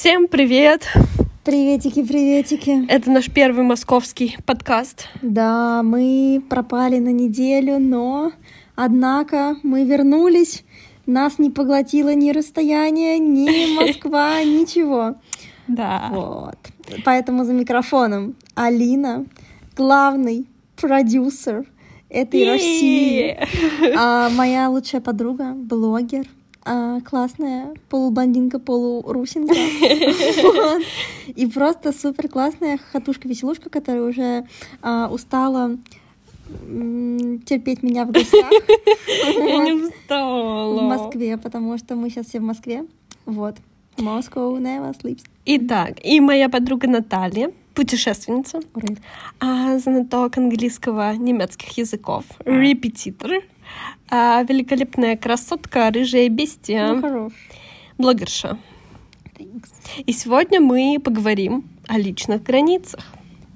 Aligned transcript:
Всем 0.00 0.28
привет! 0.28 0.86
Приветики, 1.44 2.04
приветики. 2.04 2.86
Это 2.88 3.10
наш 3.10 3.28
первый 3.28 3.64
московский 3.64 4.38
подкаст. 4.46 5.08
Да, 5.22 5.82
мы 5.82 6.40
пропали 6.48 7.00
на 7.00 7.08
неделю, 7.08 7.80
но 7.80 8.30
однако 8.76 9.56
мы 9.64 9.84
вернулись. 9.84 10.62
Нас 11.06 11.40
не 11.40 11.50
поглотило 11.50 12.14
ни 12.14 12.30
расстояние, 12.30 13.18
ни 13.18 13.74
Москва, 13.86 14.40
ничего. 14.44 15.16
Да. 15.66 16.10
Вот. 16.12 16.58
Поэтому 17.04 17.42
за 17.44 17.52
микрофоном 17.52 18.36
Алина, 18.54 19.26
главный 19.76 20.46
продюсер 20.80 21.66
этой. 22.08 22.48
России. 22.48 23.36
А 23.96 24.30
моя 24.30 24.70
лучшая 24.70 25.00
подруга, 25.00 25.54
блогер, 25.54 26.24
а, 26.70 27.00
классная 27.00 27.74
полублондинка, 27.88 28.58
полурусинка. 28.58 29.54
Вот. 30.42 30.82
И 31.34 31.46
просто 31.46 31.92
супер 31.92 32.28
классная 32.28 32.78
хохотушка-веселушка, 32.78 33.70
которая 33.70 34.02
уже 34.02 34.46
а, 34.82 35.08
устала 35.10 35.76
терпеть 37.44 37.82
меня 37.82 38.06
в 38.06 38.10
гостях 38.10 38.50
Я 39.26 39.58
не 39.58 39.72
устала. 39.72 40.78
в 40.78 40.82
Москве, 40.82 41.36
потому 41.36 41.76
что 41.78 41.94
мы 41.94 42.08
сейчас 42.10 42.26
все 42.26 42.40
в 42.40 42.42
Москве. 42.42 42.86
Вот. 43.26 43.56
Moscow 43.98 44.58
never 44.58 44.94
sleeps. 44.98 45.24
Итак, 45.44 45.98
и 46.02 46.20
моя 46.20 46.48
подруга 46.48 46.88
Наталья, 46.88 47.50
путешественница, 47.74 48.60
а, 49.40 49.78
знаток 49.78 50.38
английского, 50.38 51.14
немецких 51.14 51.76
языков, 51.78 52.24
репетитор, 52.44 53.42
а, 54.10 54.42
великолепная 54.42 55.16
красотка, 55.16 55.90
рыжая 55.90 56.28
бестия, 56.28 56.92
Ну, 56.94 57.00
хорош. 57.00 57.32
блогерша. 57.98 58.58
Thanks. 59.38 59.68
И 60.06 60.12
сегодня 60.12 60.60
мы 60.60 60.98
поговорим 61.02 61.64
о 61.86 61.98
личных 61.98 62.42
границах. 62.42 63.00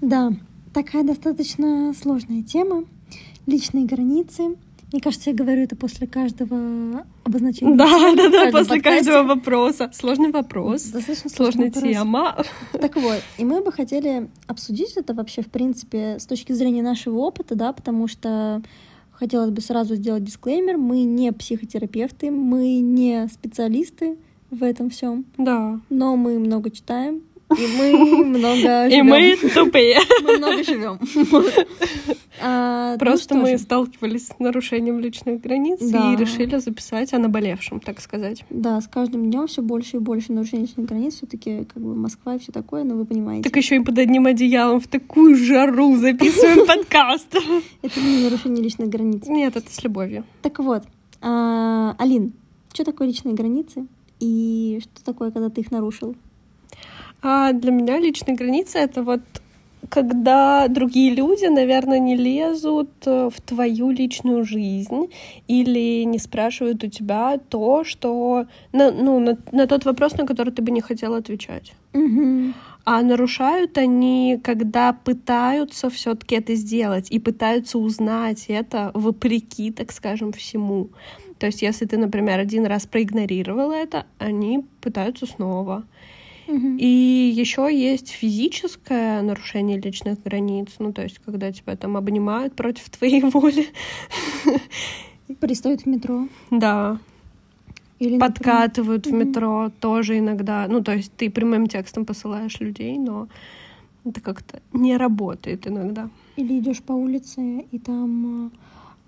Да, 0.01 0.33
такая 0.73 1.03
достаточно 1.05 1.93
сложная 2.01 2.43
тема. 2.43 2.85
Личные 3.47 3.85
границы. 3.87 4.57
Мне 4.93 5.01
кажется, 5.01 5.31
я 5.31 5.37
говорю 5.37 5.63
это 5.63 5.75
после 5.75 6.07
каждого 6.07 7.07
обозначения. 7.25 7.75
Да, 7.77 7.87
да, 8.15 8.29
да, 8.29 8.51
после 8.53 8.77
подкасте. 8.77 8.81
каждого 8.83 9.23
вопроса. 9.35 9.91
Сложный 9.95 10.31
вопрос, 10.31 10.83
Достаточно 10.85 11.31
сложная 11.31 11.67
вопрос. 11.73 11.83
тема. 11.83 12.45
Так 12.73 12.97
вот, 12.97 13.23
и 13.39 13.45
мы 13.45 13.63
бы 13.65 13.73
хотели 13.73 14.29
обсудить 14.47 14.93
это 14.97 15.15
вообще, 15.15 15.41
в 15.41 15.51
принципе, 15.51 16.19
с 16.19 16.27
точки 16.27 16.53
зрения 16.53 16.83
нашего 16.83 17.19
опыта, 17.21 17.55
да, 17.55 17.73
потому 17.73 18.07
что 18.07 18.61
хотелось 19.23 19.51
бы 19.51 19.61
сразу 19.61 19.95
сделать 19.95 20.25
дисклеймер, 20.25 20.77
мы 20.79 21.05
не 21.05 21.31
психотерапевты, 21.33 22.33
мы 22.33 22.81
не 22.81 23.29
специалисты 23.29 24.17
в 24.51 24.65
этом 24.65 24.91
всем, 24.91 25.25
Да. 25.39 25.79
но 25.91 26.17
мы 26.17 26.41
много 26.41 26.71
читаем, 26.73 27.23
и 27.59 27.67
мы 27.77 28.25
много 28.25 28.87
И 28.87 28.91
живем. 28.91 29.07
мы 29.07 29.37
тупые. 29.55 29.99
Мы 30.23 30.39
много 30.39 30.65
живем. 30.65 30.99
А, 32.45 32.93
ну 32.95 32.99
Просто 32.99 33.35
мы 33.35 33.51
же. 33.53 33.59
сталкивались 33.59 34.29
с 34.29 34.39
нарушением 34.39 34.99
личных 34.99 35.41
границ 35.41 35.79
Да. 35.81 36.13
и 36.13 36.17
решили 36.17 36.57
записать 36.59 37.13
о 37.13 37.19
наболевшем, 37.19 37.79
так 37.81 38.01
сказать. 38.01 38.45
Да, 38.51 38.81
с 38.81 38.89
каждым 38.89 39.31
днем 39.31 39.47
все 39.47 39.63
больше 39.63 39.99
и 39.99 40.01
больше 40.01 40.33
нарушений 40.33 40.63
личных 40.63 40.87
границ. 40.87 41.15
Все-таки 41.17 41.65
как 41.65 41.81
бы 41.83 41.95
Москва 41.95 42.35
и 42.35 42.39
все 42.39 42.51
такое, 42.51 42.83
но 42.85 42.97
вы 42.97 43.05
понимаете. 43.05 43.45
Так 43.49 43.57
еще 43.57 43.77
и 43.77 43.81
под 43.81 43.99
одним 43.99 44.27
одеялом 44.27 44.81
в 44.81 44.89
такую 44.89 45.37
жару 45.37 45.95
записываем 45.97 46.67
подкаст. 46.67 47.29
Это 47.83 48.01
не 48.01 48.25
нарушение 48.25 48.63
личных 48.65 48.89
границ. 48.89 49.27
Нет, 49.27 49.57
это 49.57 49.71
с 49.71 49.83
любовью. 49.85 50.25
Так 50.41 50.59
вот, 50.59 50.83
а, 51.21 51.95
Алин, 51.99 52.33
что 52.73 52.85
такое 52.85 53.07
личные 53.09 53.35
границы? 53.35 53.87
И 54.19 54.81
что 54.83 55.05
такое, 55.05 55.31
когда 55.31 55.49
ты 55.51 55.61
их 55.61 55.71
нарушил? 55.71 56.17
А 57.23 57.53
для 57.53 57.71
меня 57.71 57.99
личные 57.99 58.37
границы— 58.37 58.79
это 58.81 59.03
вот 59.03 59.21
когда 59.89 60.69
другие 60.69 61.15
люди, 61.15 61.47
наверное, 61.47 61.99
не 61.99 62.17
лезут 62.17 62.91
э, 63.05 63.31
в 63.35 63.41
твою 63.41 63.91
личную 63.91 64.45
жизнь 64.45 65.11
или 65.49 66.05
не 66.05 66.19
спрашивают 66.19 66.85
у 66.85 66.89
тебя 66.89 67.39
то, 67.49 67.85
что... 67.85 68.47
На, 68.73 68.91
ну, 68.91 69.19
на, 69.19 69.37
на 69.51 69.67
тот 69.67 69.85
вопрос, 69.85 70.17
на 70.17 70.27
который 70.27 70.53
ты 70.53 70.63
бы 70.63 70.71
не 70.71 70.81
хотела 70.81 71.19
отвечать. 71.19 71.73
Мгм. 71.93 72.55
А 72.85 73.03
нарушают 73.03 73.77
они, 73.79 74.41
когда 74.43 74.93
пытаются 74.93 75.91
все-таки 75.91 76.37
это 76.37 76.55
сделать 76.55 77.11
и 77.11 77.19
пытаются 77.19 77.79
узнать 77.79 78.47
это 78.49 78.91
вопреки, 78.95 79.71
так 79.71 79.93
скажем, 79.93 80.33
всему. 80.33 80.89
То 81.39 81.47
есть, 81.47 81.63
если 81.63 81.87
ты, 81.87 81.99
например, 81.99 82.39
один 82.39 82.67
раз 82.67 82.87
проигнорировала 82.87 83.73
это, 83.73 84.07
они 84.19 84.65
пытаются 84.81 85.27
снова. 85.27 85.85
И 86.49 87.33
еще 87.37 87.69
есть 87.73 88.09
физическое 88.09 89.23
нарушение 89.23 89.81
личных 89.81 90.23
границ, 90.23 90.69
ну 90.79 90.93
то 90.93 91.03
есть, 91.03 91.19
когда 91.25 91.53
тебя 91.53 91.77
там 91.77 91.97
обнимают 91.97 92.55
против 92.55 92.91
твоей 92.91 93.21
воли, 93.33 93.67
Пристают 95.41 95.83
в 95.83 95.87
метро. 95.87 96.29
да, 96.51 96.99
Или, 97.99 98.19
подкатывают 98.19 99.07
в 99.07 99.13
метро 99.13 99.71
тоже 99.81 100.19
иногда. 100.19 100.67
Ну 100.69 100.83
то 100.83 100.93
есть 100.93 101.13
ты 101.17 101.31
прямым 101.31 101.69
текстом 101.69 102.05
посылаешь 102.05 102.61
людей, 102.61 102.99
но 102.99 103.29
это 104.05 104.21
как-то 104.21 104.61
не 104.73 104.97
работает 104.97 105.67
иногда. 105.67 106.11
Или 106.37 106.59
идешь 106.59 106.83
по 106.83 106.93
улице, 106.93 107.65
и 107.71 107.79
там 107.79 108.47
а, 108.47 108.51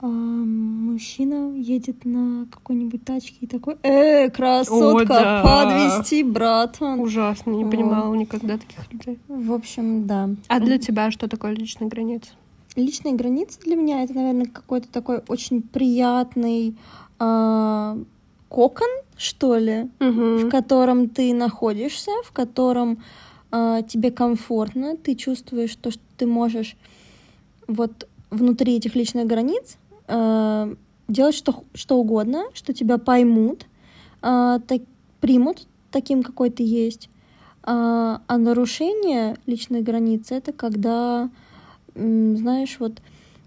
мужчина 0.09 1.55
едет 1.57 2.05
на 2.05 2.47
какой-нибудь 2.51 3.05
тачке 3.05 3.37
и 3.41 3.47
такой, 3.47 3.77
э, 3.83 4.31
красотка, 4.31 5.03
О, 5.03 5.23
да. 5.23 5.43
подвести, 5.43 6.23
братан. 6.23 7.01
Ужасно, 7.01 7.51
не 7.51 7.65
Вот. 7.65 7.71
понимала 7.71 8.15
никогда 8.15 8.59
таких 8.59 8.93
людей. 8.93 9.19
В 9.29 9.53
общем, 9.53 10.07
да. 10.07 10.31
А 10.49 10.61
для 10.61 10.79
тебя 10.79 11.11
что 11.11 11.29
такое 11.29 11.53
личные 11.53 11.89
границы? 11.89 12.31
Личные 12.77 13.15
границы 13.15 13.61
для 13.65 13.77
меня 13.77 14.03
это, 14.03 14.15
наверное, 14.15 14.47
какой-то 14.47 14.89
такой 14.89 15.23
очень 15.29 15.63
приятный 15.63 16.75
а, 17.21 17.97
кокон, 18.49 18.89
что 19.17 19.57
ли, 19.57 19.89
в 20.01 20.05
Мгм. 20.05 20.51
котором 20.51 21.09
ты 21.09 21.33
находишься, 21.35 22.11
в 22.25 22.33
котором 22.33 22.99
а, 23.53 23.83
тебе 23.83 24.11
комфортно, 24.11 24.97
ты 24.97 25.15
чувствуешь 25.15 25.77
то, 25.77 25.93
что 25.93 26.03
ты 26.17 26.27
можешь 26.27 26.77
вот 27.69 28.09
внутри 28.31 28.77
этих 28.77 28.97
личных 28.97 29.27
границ 29.29 29.77
а, 30.09 30.73
делать 31.09 31.35
что, 31.35 31.65
что 31.75 31.99
угодно, 31.99 32.45
что 32.55 32.73
тебя 32.73 32.99
поймут, 32.99 33.67
а, 34.23 34.59
так- 34.61 34.83
примут 35.21 35.67
таким, 35.91 36.23
какой 36.23 36.51
ты 36.51 36.63
есть. 36.63 37.09
А, 37.63 38.21
а 38.27 38.37
нарушение 38.39 39.37
личной 39.47 39.81
границы 39.81 40.35
это 40.35 40.53
когда, 40.53 41.31
знаешь, 41.95 42.77
вот 42.79 43.01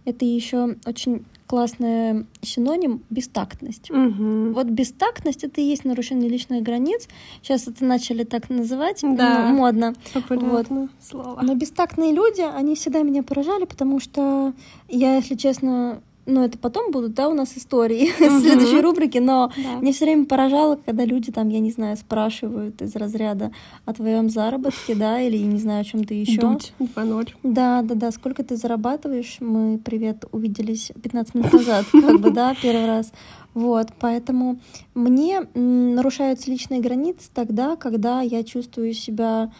это 0.05 0.25
еще 0.25 0.75
очень 0.85 1.25
классный 1.45 2.25
синоним 2.41 3.03
бестактность. 3.09 3.89
Мгм. 3.89 4.53
Вот 4.53 4.67
бестактность 4.67 5.43
это 5.45 5.61
и 5.61 5.63
есть 5.63 5.85
нарушение 5.85 6.29
личных 6.29 6.61
границ. 6.61 7.07
Сейчас 7.41 7.67
это 7.69 7.85
начали 7.85 8.23
так 8.25 8.49
называть, 8.49 9.01
Да. 9.01 9.47
ну, 9.49 9.55
модно. 9.55 9.93
Популярное 10.13 10.89
слово. 11.01 11.39
Но 11.41 11.55
бестактные 11.55 12.11
люди, 12.13 12.41
они 12.41 12.75
всегда 12.75 13.01
меня 13.01 13.23
поражали, 13.23 13.63
потому 13.65 13.99
что 14.01 14.53
я, 14.89 15.15
если 15.15 15.35
честно, 15.35 16.01
ну 16.27 16.43
это 16.43 16.57
потом 16.57 16.91
будут, 16.91 17.13
да, 17.13 17.29
у 17.29 17.33
нас 17.33 17.57
истории 17.57 18.11
в 18.19 18.21
Мгм. 18.21 18.41
следующей 18.41 18.81
рубрике, 18.81 19.21
но 19.21 19.51
Да. 19.55 19.77
мне 19.81 19.91
все 19.93 20.05
время 20.05 20.25
поражало, 20.25 20.77
когда 20.85 21.05
люди 21.05 21.31
там, 21.31 21.49
я 21.49 21.59
не 21.59 21.71
знаю, 21.71 21.97
спрашивают 21.97 22.81
из 22.81 22.95
разряда 22.95 23.51
о 23.85 23.93
твоем 23.93 24.29
заработке, 24.29 24.93
да, 24.93 25.19
или 25.21 25.37
не 25.37 25.59
знаю, 25.59 25.81
о 25.81 25.83
чем 25.83 26.03
то 26.03 26.13
еще. 26.13 26.41
Дуть 26.41 26.73
2-0. 26.79 27.29
Да, 27.43 27.81
да, 27.81 27.95
да. 27.95 28.11
Сколько 28.11 28.43
ты 28.43 28.55
зарабатываешь? 28.57 29.37
Мы, 29.39 29.79
привет, 29.79 30.25
увиделись 30.31 30.91
15 31.01 31.35
минут 31.35 31.53
назад, 31.53 31.85
как 31.91 32.19
бы, 32.19 32.29
да, 32.31 32.55
первый 32.61 32.85
раз. 32.85 33.11
Вот, 33.53 33.87
поэтому 33.99 34.59
мне 34.93 35.41
нарушаются 35.55 36.51
личные 36.51 36.81
границы 36.81 37.29
тогда, 37.33 37.75
когда 37.75 38.21
я 38.21 38.43
чувствую 38.43 38.93
себя 38.93 39.51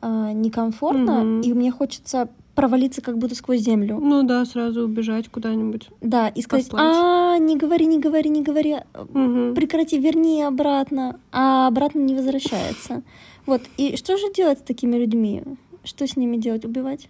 а, 0.00 0.32
некомфортно, 0.32 1.20
Мгм. 1.24 1.40
и 1.42 1.52
мне 1.52 1.70
хочется 1.70 2.28
провалиться 2.54 3.00
как 3.00 3.18
будто 3.18 3.34
сквозь 3.34 3.60
землю. 3.60 3.98
Ну 4.00 4.22
да, 4.24 4.44
сразу 4.44 4.82
убежать 4.82 5.28
куда-нибудь. 5.28 5.88
Да, 6.00 6.28
и 6.28 6.42
сказать, 6.42 6.68
а, 6.72 7.38
не 7.38 7.56
говори, 7.56 7.86
не 7.86 7.98
говори, 7.98 8.28
не 8.30 8.42
говори, 8.42 8.76
Мгм. 9.12 9.54
прекрати, 9.54 9.98
верни 9.98 10.42
обратно, 10.42 11.18
а 11.30 11.66
обратно 11.68 12.00
не 12.00 12.14
возвращается. 12.14 13.02
Вот, 13.46 13.62
и 13.76 13.96
что 13.96 14.16
же 14.16 14.32
делать 14.32 14.58
с 14.58 14.62
такими 14.62 14.96
людьми? 14.96 15.42
Что 15.84 16.06
с 16.06 16.16
ними 16.16 16.36
делать? 16.36 16.64
Убивать? 16.64 17.08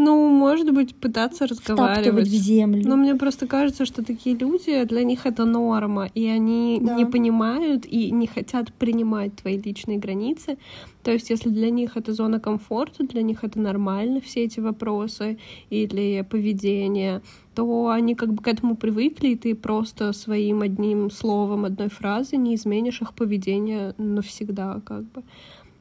Ну, 0.00 0.28
может 0.28 0.72
быть, 0.72 0.94
пытаться 0.94 1.44
Втаптывать 1.46 1.68
разговаривать. 1.70 2.28
в 2.28 2.30
землю? 2.30 2.88
Но 2.88 2.94
мне 2.96 3.16
просто 3.16 3.48
кажется, 3.48 3.84
что 3.84 4.04
такие 4.04 4.36
люди, 4.36 4.84
для 4.84 5.02
них 5.02 5.26
это 5.26 5.44
норма, 5.44 6.08
и 6.14 6.26
они 6.28 6.78
Да. 6.80 6.94
не 6.94 7.04
понимают 7.04 7.84
и 7.84 8.12
не 8.12 8.28
хотят 8.28 8.72
принимать 8.72 9.34
твои 9.34 9.58
личные 9.58 9.98
границы. 9.98 10.56
То 11.02 11.10
есть, 11.10 11.30
если 11.30 11.50
для 11.50 11.70
них 11.70 11.96
это 11.96 12.12
зона 12.12 12.38
комфорта, 12.38 13.04
для 13.04 13.22
них 13.22 13.42
это 13.42 13.58
нормально, 13.58 14.20
все 14.20 14.44
эти 14.44 14.60
вопросы 14.60 15.36
или 15.68 16.24
поведение, 16.30 17.20
то 17.56 17.88
они 17.88 18.14
как 18.14 18.32
бы 18.32 18.40
к 18.42 18.46
этому 18.46 18.76
привыкли, 18.76 19.30
и 19.30 19.36
ты 19.36 19.54
просто 19.56 20.12
своим 20.12 20.60
одним 20.62 21.10
словом, 21.10 21.64
одной 21.64 21.88
фразой 21.88 22.38
не 22.38 22.54
изменишь 22.54 23.02
их 23.02 23.14
поведение 23.14 23.94
навсегда, 23.98 24.80
как 24.84 25.02
бы. 25.12 25.22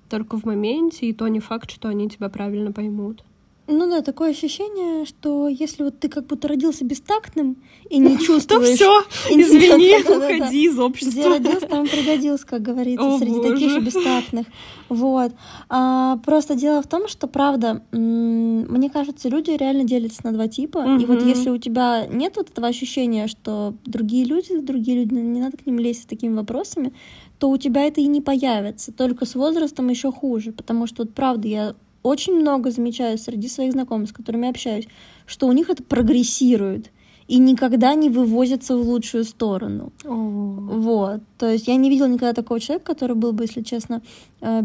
только 0.10 0.38
в 0.40 0.46
моменте, 0.46 1.06
и 1.06 1.14
то 1.14 1.28
не 1.28 1.40
факт, 1.42 1.70
что 1.70 1.90
они 1.90 2.10
тебя 2.10 2.30
правильно 2.30 2.72
поймут. 2.72 3.24
Ну 3.70 3.90
да, 3.90 4.02
такое 4.02 4.32
ощущение, 4.32 5.06
что 5.06 5.50
если 5.50 5.84
вот 5.84 6.00
ты 6.00 6.08
как 6.08 6.26
будто 6.28 6.48
родился 6.48 6.86
бестактным 6.86 7.58
и 7.90 7.98
не 7.98 8.18
чувствуешь... 8.26 8.80
То 8.80 9.04
все, 9.04 9.04
извини, 9.30 10.02
уходи 10.02 10.66
из 10.66 10.80
общества. 10.80 11.20
Где 11.20 11.28
родился, 11.28 11.68
там 11.68 11.86
пригодился, 11.86 12.48
как 12.48 12.62
говорится, 12.62 13.18
среди 13.18 13.42
таких 13.42 13.72
же 13.72 13.82
бестактных. 13.82 14.48
Вот. 14.88 15.34
А, 15.68 16.18
просто 16.26 16.56
дело 16.56 16.82
в 16.82 16.88
том, 16.88 17.10
что, 17.10 17.28
правда, 17.28 17.84
мне 17.92 18.90
кажется, 18.90 19.28
люди 19.28 19.52
реально 19.52 19.84
делятся 19.84 20.22
на 20.24 20.32
два 20.32 20.48
типа. 20.48 20.98
И 21.00 21.06
вот 21.06 21.22
если 21.24 21.50
у 21.50 21.58
тебя 21.58 22.08
нет 22.08 22.38
вот 22.38 22.50
этого 22.50 22.68
ощущения, 22.68 23.28
что 23.28 23.74
другие 23.86 24.24
люди, 24.24 24.58
другие 24.60 25.04
люди, 25.04 25.14
не 25.14 25.42
надо 25.42 25.58
к 25.58 25.66
ним 25.66 25.80
лезть 25.80 26.04
с 26.04 26.06
такими 26.06 26.36
вопросами, 26.36 26.94
то 27.38 27.50
у 27.50 27.58
тебя 27.58 27.84
это 27.84 28.00
и 28.00 28.08
не 28.08 28.22
появится. 28.22 28.94
Только 28.94 29.26
с 29.26 29.36
возрастом 29.36 29.90
еще 29.90 30.12
хуже. 30.12 30.54
Потому 30.54 30.88
что, 30.88 31.04
вот 31.04 31.14
правда, 31.14 31.48
я 31.48 31.76
очень 32.08 32.34
много 32.34 32.72
замечаю 32.72 33.18
среди 33.18 33.48
своих 33.48 33.74
знакомых, 33.74 34.10
с 34.10 34.14
которыми 34.14 34.50
общаюсь, 34.50 34.88
что 35.26 35.48
у 35.48 35.52
них 35.52 35.70
это 35.70 35.84
прогрессирует 35.84 36.92
и 37.28 37.40
никогда 37.40 37.94
не 37.96 38.10
вывозится 38.10 38.78
в 38.78 38.82
лучшую 38.82 39.26
сторону. 39.26 39.92
Oh. 40.04 40.80
Вот. 40.80 41.22
То 41.38 41.52
есть 41.52 41.68
я 41.68 41.76
не 41.76 41.90
видела 41.90 42.08
никогда 42.08 42.34
такого 42.34 42.60
человека, 42.60 42.94
который 42.94 43.16
был 43.16 43.34
бы, 43.34 43.44
если 43.44 43.62
честно, 43.62 44.02
э, 44.42 44.62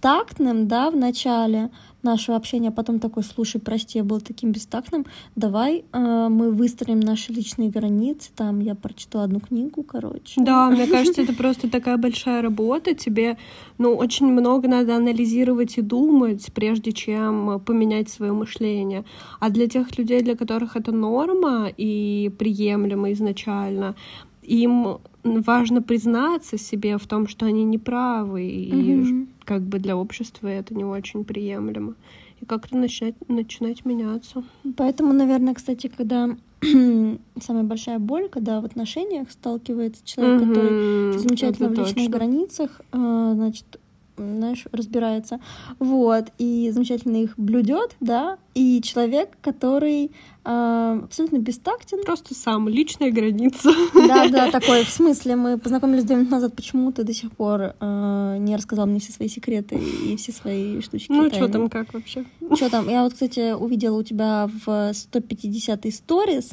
бестактным, 0.00 0.66
да, 0.66 0.90
в 0.90 0.96
начале, 0.96 1.70
нашего 2.02 2.38
общения, 2.38 2.68
а 2.68 2.72
потом 2.72 2.98
такой, 2.98 3.22
слушай, 3.22 3.60
прости, 3.60 3.98
я 3.98 4.04
был 4.04 4.20
таким 4.20 4.52
бестактным, 4.52 5.04
давай 5.36 5.84
э, 5.92 6.28
мы 6.30 6.50
выстроим 6.50 7.00
наши 7.00 7.30
личные 7.30 7.68
границы, 7.68 8.30
там 8.34 8.60
я 8.60 8.74
прочитала 8.74 9.24
одну 9.24 9.40
книгу, 9.40 9.82
короче. 9.82 10.40
Да, 10.40 10.70
мне 10.70 10.86
кажется, 10.86 11.20
это 11.20 11.34
просто 11.34 11.68
такая 11.68 11.98
большая 11.98 12.40
работа, 12.40 12.94
тебе, 12.94 13.36
ну, 13.76 13.94
очень 13.94 14.26
много 14.26 14.66
надо 14.66 14.96
анализировать 14.96 15.76
и 15.76 15.82
думать, 15.82 16.50
прежде 16.54 16.92
чем 16.92 17.60
поменять 17.60 18.08
свое 18.08 18.32
мышление. 18.32 19.04
А 19.38 19.50
для 19.50 19.68
тех 19.68 19.98
людей, 19.98 20.22
для 20.22 20.36
которых 20.36 20.76
это 20.76 20.92
норма 20.92 21.68
и 21.76 22.32
приемлемо 22.38 23.12
изначально, 23.12 23.94
им 24.42 25.00
важно 25.22 25.82
признаться 25.82 26.58
себе 26.58 26.98
в 26.98 27.06
том, 27.06 27.26
что 27.28 27.46
они 27.46 27.64
неправы, 27.64 28.46
и 28.46 29.26
как 29.44 29.62
бы 29.62 29.78
для 29.78 29.96
общества 29.96 30.48
это 30.48 30.74
не 30.74 30.84
очень 30.84 31.24
приемлемо. 31.24 31.94
И 32.40 32.46
как-то 32.46 32.76
начинать, 32.76 33.16
начинать 33.28 33.84
меняться. 33.84 34.42
Поэтому, 34.76 35.12
наверное, 35.12 35.54
кстати, 35.54 35.88
когда 35.94 36.30
самая 36.62 37.64
большая 37.64 37.98
боль, 37.98 38.28
когда 38.28 38.60
в 38.60 38.64
отношениях 38.64 39.30
сталкивается 39.30 40.02
человек, 40.04 40.42
mm-hmm. 40.42 40.48
который 40.48 41.18
замечательно 41.18 41.68
в 41.68 41.72
личных 41.72 41.94
точно. 41.94 42.10
границах, 42.10 42.80
э, 42.92 43.32
значит, 43.34 43.80
знаешь, 44.16 44.66
разбирается. 44.72 45.40
Вот, 45.78 46.26
и 46.38 46.70
замечательно 46.72 47.16
их 47.16 47.34
блюдет, 47.36 47.96
да, 48.00 48.38
и 48.54 48.80
человек, 48.82 49.30
который 49.40 50.10
абсолютно 50.42 51.38
бестактен. 51.38 52.02
Просто 52.04 52.34
сам, 52.34 52.68
личная 52.68 53.10
граница. 53.10 53.70
Да, 53.94 54.28
да, 54.28 54.50
такой, 54.50 54.84
в 54.84 54.88
смысле, 54.88 55.36
мы 55.36 55.58
познакомились 55.58 56.04
две 56.04 56.16
минуты 56.16 56.32
назад, 56.32 56.54
почему 56.54 56.92
ты 56.92 57.04
до 57.04 57.12
сих 57.12 57.30
пор 57.32 57.74
э, 57.78 58.36
не 58.38 58.56
рассказал 58.56 58.86
мне 58.86 59.00
все 59.00 59.12
свои 59.12 59.28
секреты 59.28 59.76
и 59.76 60.16
все 60.16 60.32
свои 60.32 60.80
штучки. 60.80 61.12
Ну, 61.12 61.30
что 61.30 61.48
там, 61.48 61.68
как 61.68 61.92
вообще? 61.92 62.24
Что 62.54 62.70
там? 62.70 62.88
Я 62.88 63.02
вот, 63.04 63.12
кстати, 63.12 63.52
увидела 63.52 63.98
у 63.98 64.02
тебя 64.02 64.48
в 64.64 64.68
150-й 64.68 65.92
сторис 65.92 66.52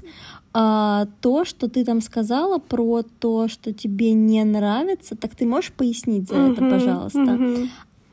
а, 0.53 1.07
то, 1.21 1.45
что 1.45 1.69
ты 1.69 1.85
там 1.85 2.01
сказала 2.01 2.57
про 2.57 3.03
то, 3.03 3.47
что 3.47 3.73
тебе 3.73 4.13
не 4.13 4.43
нравится, 4.43 5.15
так 5.15 5.35
ты 5.35 5.45
можешь 5.45 5.71
пояснить 5.71 6.27
за 6.27 6.35
это, 6.35 6.61
пожалуйста? 6.67 7.39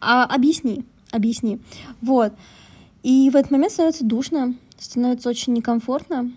А, 0.01 0.25
объясни, 0.25 0.85
объясни. 1.11 1.59
Вот. 2.03 2.33
И 3.03 3.31
в 3.31 3.37
этот 3.37 3.51
момент 3.51 3.73
становится 3.73 4.05
душно, 4.05 4.55
становится 4.79 5.29
очень 5.29 5.53
некомфортно, 5.53 6.31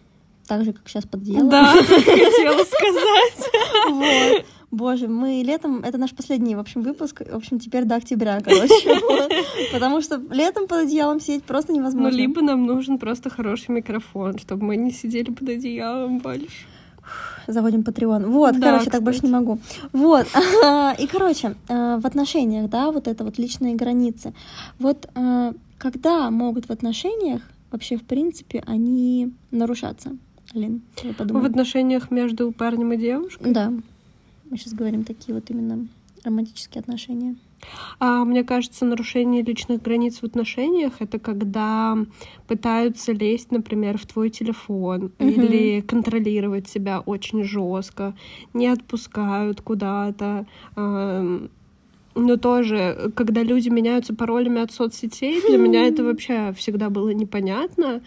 так 0.48 0.64
же, 0.64 0.74
как 0.74 0.88
сейчас 0.88 1.06
под 1.06 1.22
одеялом. 1.22 1.50
Да, 1.50 1.74
хотела 1.76 2.64
сказать. 2.64 3.50
Вот. 3.90 4.46
Боже, 4.70 5.08
мы 5.08 5.44
летом, 5.46 5.82
это 5.84 5.98
наш 5.98 6.14
последний, 6.14 6.56
в 6.56 6.60
общем, 6.60 6.82
выпуск, 6.82 7.22
в 7.22 7.36
общем, 7.36 7.58
теперь 7.58 7.86
до 7.86 7.96
октября, 7.96 8.42
короче. 8.42 9.00
Потому 9.72 10.02
что 10.02 10.22
летом 10.30 10.68
под 10.68 10.80
одеялом 10.80 11.22
сидеть 11.22 11.44
просто 11.46 11.72
невозможно. 11.72 12.12
Ну, 12.12 12.18
либо 12.18 12.42
нам 12.42 12.66
нужен 12.66 12.98
просто 12.98 13.30
хороший 13.30 13.72
микрофон, 13.72 14.38
чтобы 14.38 14.66
мы 14.66 14.76
не 14.76 14.92
сидели 14.92 15.32
под 15.32 15.48
одеялом 15.48 16.20
больше. 16.20 16.68
Заводим 17.48 17.80
Patreon. 17.80 18.26
Вот, 18.26 18.60
да, 18.60 18.68
короче, 18.68 18.80
кстати. 18.80 18.92
так 18.92 19.04
больше 19.04 19.22
не 19.24 19.32
могу. 19.32 19.60
Вот. 19.94 20.28
И, 21.00 21.08
короче, 21.08 21.56
э, 21.70 21.98
в 21.98 22.06
отношениях, 22.06 22.70
да, 22.70 22.92
вот 22.92 23.08
это 23.08 23.24
вот 23.24 23.38
личные 23.38 23.76
границы. 23.76 24.34
Вот 24.80 25.08
э, 25.16 25.54
когда 25.78 26.30
могут 26.30 26.66
в 26.66 26.72
отношениях 26.72 27.42
вообще, 27.72 27.98
в 27.98 28.04
принципе, 28.04 28.64
они 28.66 29.34
нарушаться? 29.52 30.18
Алин, 30.54 30.82
В 31.04 31.46
отношениях 31.46 32.10
между 32.10 32.52
парнем 32.52 32.94
и 32.94 32.98
девушкой? 32.98 33.52
Да. 33.52 33.74
Мы 34.50 34.58
сейчас 34.58 34.74
говорим 34.74 35.04
такие 35.04 35.36
вот 35.36 35.50
именно 35.50 35.88
романтические 36.24 36.82
отношения. 36.82 37.36
А, 38.00 38.24
мне 38.24 38.44
кажется, 38.44 38.86
нарушение 38.86 39.42
личных 39.42 39.82
границ 39.82 40.20
в 40.20 40.24
отношениях 40.24 40.94
это 41.00 41.20
когда 41.20 41.98
пытаются 42.48 43.12
лезть, 43.12 43.52
например, 43.52 43.98
в 43.98 44.06
твой 44.06 44.30
телефон 44.30 45.12
угу. 45.20 45.28
или 45.28 45.82
контролировать 45.82 46.68
себя 46.68 47.00
очень 47.00 47.44
жестко, 47.44 48.16
не 48.54 48.68
отпускают 48.68 49.62
куда-то, 49.62 50.46
но 52.18 52.38
тоже, 52.38 53.12
когда 53.16 53.44
люди 53.44 53.70
меняются 53.70 54.14
паролями 54.14 54.62
от 54.62 54.72
соцсетей, 54.72 55.42
для 55.48 55.58
меня 55.58 55.88
это 55.88 56.04
вообще 56.04 56.54
всегда 56.58 56.90
было 56.90 57.10
непонятно. 57.10 58.02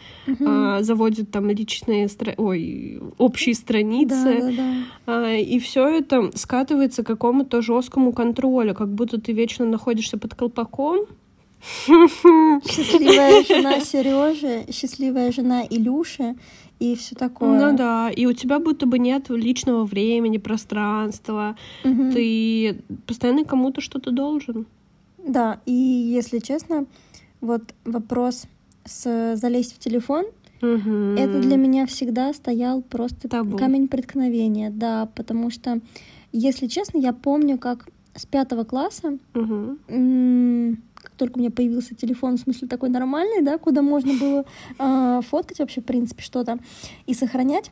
А, 0.44 0.82
заводят 0.82 1.30
там 1.30 1.48
личные, 1.48 2.08
стра... 2.08 2.34
ой, 2.36 3.00
общие 3.18 3.54
страницы. 3.54 4.24
Да, 4.24 4.40
да, 4.40 4.52
да. 4.52 4.74
А, 5.06 5.36
и 5.36 5.58
все 5.58 5.88
это 5.88 6.30
скатывается 6.34 7.02
к 7.02 7.06
какому-то 7.06 7.62
жесткому 7.62 8.12
контролю, 8.12 8.74
как 8.74 8.88
будто 8.88 9.20
ты 9.20 9.32
вечно 9.32 9.64
находишься 9.64 10.18
под 10.18 10.34
колпаком. 10.34 11.06
Счастливая 12.66 13.44
жена 13.44 13.80
Сережи, 13.84 14.64
счастливая 14.72 15.30
жена 15.30 15.62
Илюши 15.68 16.36
и 16.80 16.96
все 16.96 17.14
такое. 17.14 17.70
Ну 17.70 17.76
да, 17.76 18.10
и 18.10 18.26
у 18.26 18.32
тебя 18.32 18.58
будто 18.58 18.86
бы 18.86 18.98
нет 18.98 19.28
личного 19.28 19.84
времени, 19.84 20.38
пространства. 20.38 21.56
Угу. 21.84 22.12
Ты 22.12 22.82
постоянно 23.06 23.44
кому-то 23.44 23.80
что-то 23.80 24.10
должен. 24.10 24.66
Да, 25.18 25.60
и 25.66 25.72
если 25.72 26.38
честно, 26.38 26.86
вот 27.42 27.74
вопрос 27.84 28.44
с 28.86 29.36
залезть 29.36 29.74
в 29.74 29.78
телефон, 29.78 30.24
угу. 30.62 30.90
это 31.18 31.40
для 31.40 31.56
меня 31.56 31.86
всегда 31.86 32.32
стоял 32.32 32.80
просто 32.80 33.28
Табу. 33.28 33.58
камень 33.58 33.86
преткновения, 33.86 34.70
да, 34.70 35.06
потому 35.14 35.50
что, 35.50 35.80
если 36.32 36.66
честно, 36.66 36.98
я 36.98 37.12
помню, 37.12 37.58
как 37.58 37.88
с 38.14 38.24
пятого 38.24 38.64
класса 38.64 39.18
угу 39.34 39.76
только 41.20 41.36
у 41.36 41.40
меня 41.40 41.50
появился 41.50 41.94
телефон, 41.94 42.38
в 42.38 42.40
смысле 42.40 42.66
такой 42.66 42.88
нормальный, 42.88 43.42
да, 43.42 43.58
куда 43.58 43.82
можно 43.82 44.14
было 44.14 44.44
э, 44.78 45.20
фоткать 45.28 45.58
вообще, 45.58 45.82
в 45.82 45.84
принципе, 45.84 46.22
что-то 46.22 46.58
и 47.06 47.12
сохранять 47.12 47.70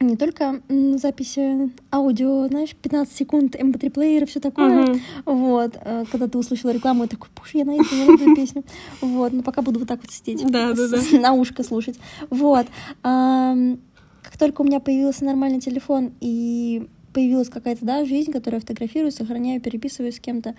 не 0.00 0.16
только 0.16 0.60
записи 0.96 1.70
аудио, 1.92 2.48
знаешь, 2.48 2.74
15 2.74 3.16
секунд, 3.16 3.54
mp3-плеера, 3.54 4.26
все 4.26 4.40
такое. 4.40 4.84
Uh-huh. 4.84 5.00
Вот. 5.24 5.78
Э, 5.80 6.04
когда 6.10 6.26
ты 6.26 6.36
услышала 6.36 6.72
рекламу, 6.72 7.04
я 7.04 7.08
такой, 7.08 7.28
боже, 7.36 7.58
я 7.58 7.64
найду, 7.64 7.84
я 7.92 8.06
найду 8.06 8.34
песню. 8.34 8.64
Вот. 9.00 9.32
Но 9.32 9.42
пока 9.44 9.62
буду 9.62 9.78
вот 9.78 9.88
так 9.88 10.00
вот 10.02 10.10
сидеть. 10.10 10.44
Да, 10.50 10.74
да, 10.74 10.88
да. 10.88 11.18
На 11.20 11.32
ушко 11.32 11.62
слушать. 11.62 11.98
Вот. 12.28 12.66
Как 13.02 14.38
только 14.38 14.62
у 14.62 14.64
меня 14.64 14.80
появился 14.80 15.24
нормальный 15.24 15.60
телефон 15.60 16.12
и 16.20 16.88
появилась 17.14 17.48
какая-то, 17.48 17.86
да, 17.86 18.04
жизнь, 18.04 18.32
которую 18.32 18.58
я 18.58 18.60
фотографирую, 18.60 19.12
сохраняю, 19.12 19.60
переписываю 19.60 20.12
с 20.12 20.18
кем-то, 20.18 20.54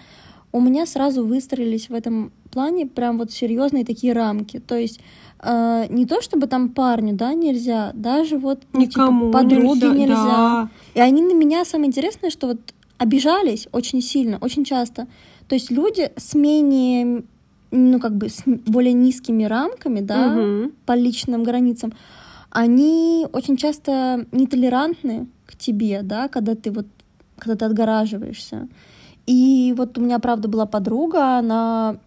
у 0.51 0.61
меня 0.61 0.85
сразу 0.85 1.25
выстроились 1.25 1.89
в 1.89 1.93
этом 1.93 2.31
плане 2.51 2.85
прям 2.85 3.17
вот 3.17 3.31
серьезные 3.31 3.85
такие 3.85 4.13
рамки. 4.13 4.59
То 4.59 4.77
есть 4.77 4.99
э, 5.39 5.85
не 5.89 6.05
то 6.05 6.21
чтобы 6.21 6.47
там 6.47 6.69
парню, 6.69 7.13
да, 7.13 7.33
нельзя, 7.33 7.91
даже 7.93 8.37
вот 8.37 8.63
ну, 8.73 8.85
типа, 8.85 9.31
подруге 9.31 9.89
нельзя. 9.89 9.93
нельзя. 9.93 10.25
Да. 10.25 10.69
И 10.93 10.99
они 10.99 11.21
на 11.21 11.33
меня 11.33 11.65
самое 11.65 11.87
интересное, 11.87 12.29
что 12.29 12.47
вот 12.47 12.59
обижались 12.97 13.67
очень 13.71 14.01
сильно, 14.01 14.37
очень 14.39 14.63
часто. 14.63 15.07
То 15.47 15.55
есть 15.55 15.71
люди 15.71 16.11
с 16.15 16.33
менее, 16.33 17.23
ну 17.71 17.99
как 17.99 18.15
бы 18.15 18.29
с 18.29 18.43
более 18.45 18.93
низкими 18.93 19.43
рамками, 19.43 19.99
да, 19.99 20.33
угу. 20.33 20.71
по 20.85 20.93
личным 20.93 21.43
границам, 21.43 21.93
они 22.49 23.27
очень 23.33 23.57
часто 23.57 24.25
нетолерантны 24.31 25.27
к 25.45 25.57
тебе, 25.57 26.01
да, 26.03 26.29
когда 26.29 26.55
ты 26.55 26.71
вот, 26.71 26.87
когда 27.37 27.55
ты 27.55 27.65
отгораживаешься. 27.65 28.67
И 29.25 29.73
вот 29.75 29.97
у 29.97 30.01
меня, 30.01 30.19
правда, 30.19 30.47
была 30.47 30.65
подруга, 30.65 31.37
она 31.39 31.97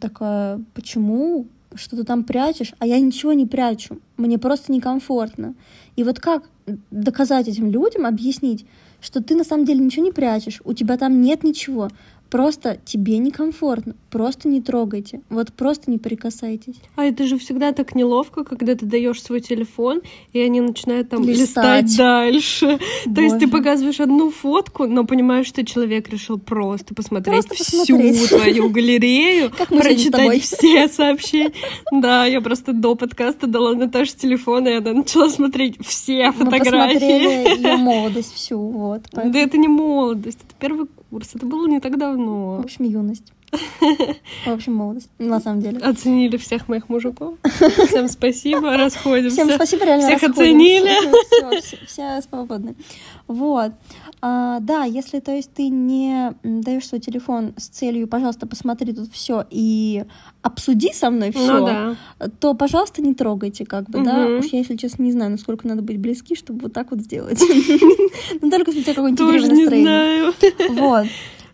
такая, 0.00 0.62
почему? 0.74 1.46
Что 1.74 1.96
ты 1.96 2.04
там 2.04 2.24
прячешь? 2.24 2.74
А 2.78 2.86
я 2.86 2.98
ничего 3.00 3.32
не 3.32 3.46
прячу. 3.46 3.98
Мне 4.16 4.38
просто 4.38 4.72
некомфортно. 4.72 5.54
И 5.96 6.04
вот 6.04 6.20
как 6.20 6.48
доказать 6.90 7.48
этим 7.48 7.70
людям, 7.70 8.06
объяснить, 8.06 8.66
что 9.00 9.22
ты 9.22 9.34
на 9.34 9.44
самом 9.44 9.64
деле 9.64 9.84
ничего 9.84 10.04
не 10.04 10.12
прячешь, 10.12 10.60
у 10.64 10.72
тебя 10.72 10.96
там 10.96 11.20
нет 11.20 11.42
ничего. 11.42 11.88
Просто 12.30 12.78
тебе 12.84 13.18
некомфортно, 13.18 13.96
просто 14.08 14.48
не 14.48 14.60
трогайте, 14.60 15.20
вот 15.30 15.52
просто 15.52 15.90
не 15.90 15.98
прикасайтесь. 15.98 16.76
А 16.94 17.04
это 17.04 17.26
же 17.26 17.36
всегда 17.38 17.72
так 17.72 17.96
неловко, 17.96 18.44
когда 18.44 18.76
ты 18.76 18.86
даешь 18.86 19.20
свой 19.20 19.40
телефон, 19.40 20.00
и 20.32 20.38
они 20.40 20.60
начинают 20.60 21.08
там 21.08 21.24
Листать. 21.24 21.84
листать 21.84 21.96
дальше. 21.96 22.78
То 23.14 23.20
есть 23.20 23.38
ты 23.40 23.46
Боже. 23.46 23.58
показываешь 23.58 23.98
одну 24.00 24.30
фотку, 24.30 24.86
но 24.86 25.04
понимаешь, 25.04 25.46
что 25.46 25.64
человек 25.66 26.08
решил 26.08 26.38
просто 26.38 26.94
посмотреть 26.94 27.46
Просто 27.48 27.64
всю 27.64 27.96
посмотреть. 27.96 28.28
твою 28.28 28.70
галерею, 28.70 29.50
Как 29.56 29.70
мы 29.70 29.80
прочитать 29.80 30.40
все 30.42 30.88
сообщения. 30.88 31.52
Да, 31.90 32.26
я 32.26 32.40
просто 32.40 32.72
до 32.72 32.94
подкаста 32.94 33.48
дала 33.48 33.74
Наташе 33.74 34.14
телефон, 34.16 34.68
и 34.68 34.72
она 34.72 34.92
начала 34.92 35.28
смотреть 35.30 35.84
все 35.84 36.26
Мы 36.30 36.32
фотографии. 36.44 36.94
посмотрели 36.94 37.56
ее 37.66 37.76
молодость 37.76 38.34
всю, 38.34 38.58
вот. 38.58 39.02
Да 39.12 39.38
это 39.38 39.58
не 39.58 39.66
молодость, 39.68 40.38
это 40.46 40.54
первый 40.60 40.86
курс, 41.10 41.34
это 41.34 41.44
было 41.46 41.66
не 41.66 41.80
так 41.80 41.94
В 41.94 41.98
давно. 41.98 42.60
общем, 42.62 42.84
юность. 42.84 43.32
В 44.46 44.50
общем, 44.50 44.74
молодость, 44.74 45.08
на 45.18 45.40
самом 45.40 45.60
деле. 45.60 45.78
Оценили 45.78 46.36
всех 46.36 46.68
моих 46.68 46.88
мужиков. 46.88 47.34
Всем 47.88 48.08
спасибо, 48.08 48.76
расходимся. 48.76 49.34
Всем 49.44 49.50
спасибо, 49.54 49.84
реально 49.84 50.06
Всех 50.06 50.30
оценили. 50.30 50.90
Всё, 51.26 51.60
все, 51.60 51.86
все 51.86 52.22
свободны. 52.22 52.74
Вот. 53.26 53.72
А, 54.22 54.60
да, 54.60 54.84
если, 54.84 55.18
то 55.20 55.32
есть, 55.32 55.52
ты 55.52 55.68
не 55.68 56.32
даешь 56.42 56.86
свой 56.86 57.00
телефон 57.00 57.54
с 57.56 57.68
целью, 57.68 58.06
пожалуйста, 58.06 58.46
посмотри 58.46 58.92
тут 58.92 59.10
все 59.12 59.44
и 59.50 60.04
обсуди 60.42 60.92
со 60.92 61.10
мной 61.10 61.32
все, 61.32 61.58
Ну 61.60 61.66
да. 61.66 61.96
то, 62.38 62.54
пожалуйста, 62.54 63.02
не 63.02 63.14
трогайте, 63.14 63.64
как 63.64 63.88
бы, 63.90 64.02
да. 64.04 64.26
Мгм. 64.26 64.38
Уж 64.40 64.46
я, 64.46 64.58
если 64.58 64.76
честно, 64.76 65.02
не 65.02 65.12
знаю, 65.12 65.30
насколько 65.32 65.66
надо 65.66 65.82
быть 65.82 65.98
близки, 65.98 66.34
чтобы 66.34 66.60
вот 66.62 66.72
так 66.72 66.90
вот 66.90 67.00
сделать. 67.00 67.42
Ну, 68.42 68.50
только 68.50 68.70
если 68.70 68.80
у 68.80 68.84
тебя 68.84 68.94
какое-нибудь 68.94 69.48
настроение. 69.48 70.32
Вот. 70.70 71.06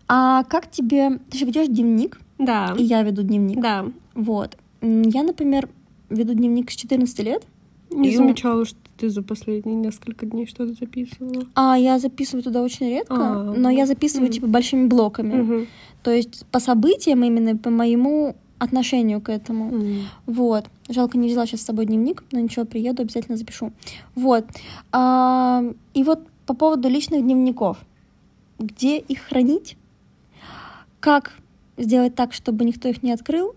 А 0.07 0.43
как 0.45 0.69
тебе... 0.71 1.19
Ты 1.29 1.37
же 1.37 1.45
ведешь 1.45 1.67
дневник, 1.67 2.19
Да. 2.39 2.73
и 2.77 2.83
я 2.83 3.03
веду 3.03 3.23
дневник. 3.23 3.59
Да. 3.61 3.85
Вот. 4.15 4.57
Я, 4.81 5.23
например, 5.23 5.69
веду 6.09 6.33
дневник 6.33 6.71
с 6.71 6.75
14 6.75 7.19
лет. 7.19 7.45
Не 7.89 8.09
И- 8.09 8.15
замечала, 8.15 8.65
что 8.65 8.77
ты 8.97 9.09
за 9.09 9.21
последние 9.21 9.75
несколько 9.75 10.25
дней 10.25 10.45
что-то 10.47 10.73
записывала. 10.73 11.43
А 11.55 11.77
я 11.77 11.99
записываю 11.99 12.43
туда 12.43 12.61
очень 12.61 12.87
редко, 12.89 13.15
А, 13.15 13.43
но 13.55 13.69
я 13.69 13.85
записываю 13.85 14.25
мгм. 14.27 14.33
типа 14.33 14.47
большими 14.47 14.87
блоками. 14.87 15.35
Мгм. 15.41 15.67
То 16.03 16.11
есть 16.11 16.45
по 16.51 16.59
событиям 16.59 17.23
именно 17.23 17.55
по 17.57 17.69
моему 17.69 18.35
отношению 18.59 19.21
к 19.21 19.29
этому. 19.29 19.71
М. 19.71 19.99
Вот. 20.25 20.65
Жалко, 20.89 21.17
не 21.17 21.27
взяла 21.29 21.45
сейчас 21.45 21.61
с 21.61 21.65
собой 21.65 21.85
дневник, 21.85 22.23
но 22.31 22.39
ничего, 22.39 22.65
приеду, 22.65 23.03
обязательно 23.03 23.37
запишу. 23.37 23.71
Вот. 24.15 24.45
А, 24.91 25.63
и 25.93 26.03
вот 26.03 26.21
по 26.47 26.53
поводу 26.55 26.89
личных 26.89 27.21
дневников. 27.21 27.77
Где 28.57 28.97
их 28.97 29.19
хранить? 29.19 29.77
Как 31.07 31.31
сделать 31.77 32.15
так, 32.15 32.33
чтобы 32.33 32.65
никто 32.65 32.89
их 32.89 33.01
не 33.01 33.13
открыл? 33.13 33.55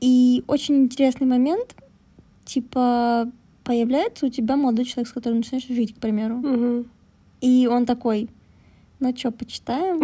И 0.00 0.42
очень 0.48 0.78
интересный 0.78 1.28
момент, 1.28 1.76
типа, 2.44 3.30
появляется 3.62 4.26
у 4.26 4.30
тебя 4.30 4.56
молодой 4.56 4.84
человек, 4.84 5.06
с 5.06 5.12
которым 5.12 5.38
начинаешь 5.38 5.68
жить, 5.68 5.94
к 5.94 5.98
примеру. 6.00 6.38
Мгм. 6.38 6.90
И 7.40 7.68
он 7.70 7.86
такой, 7.86 8.30
ну 8.98 9.16
что, 9.16 9.30
почитаем? 9.30 10.00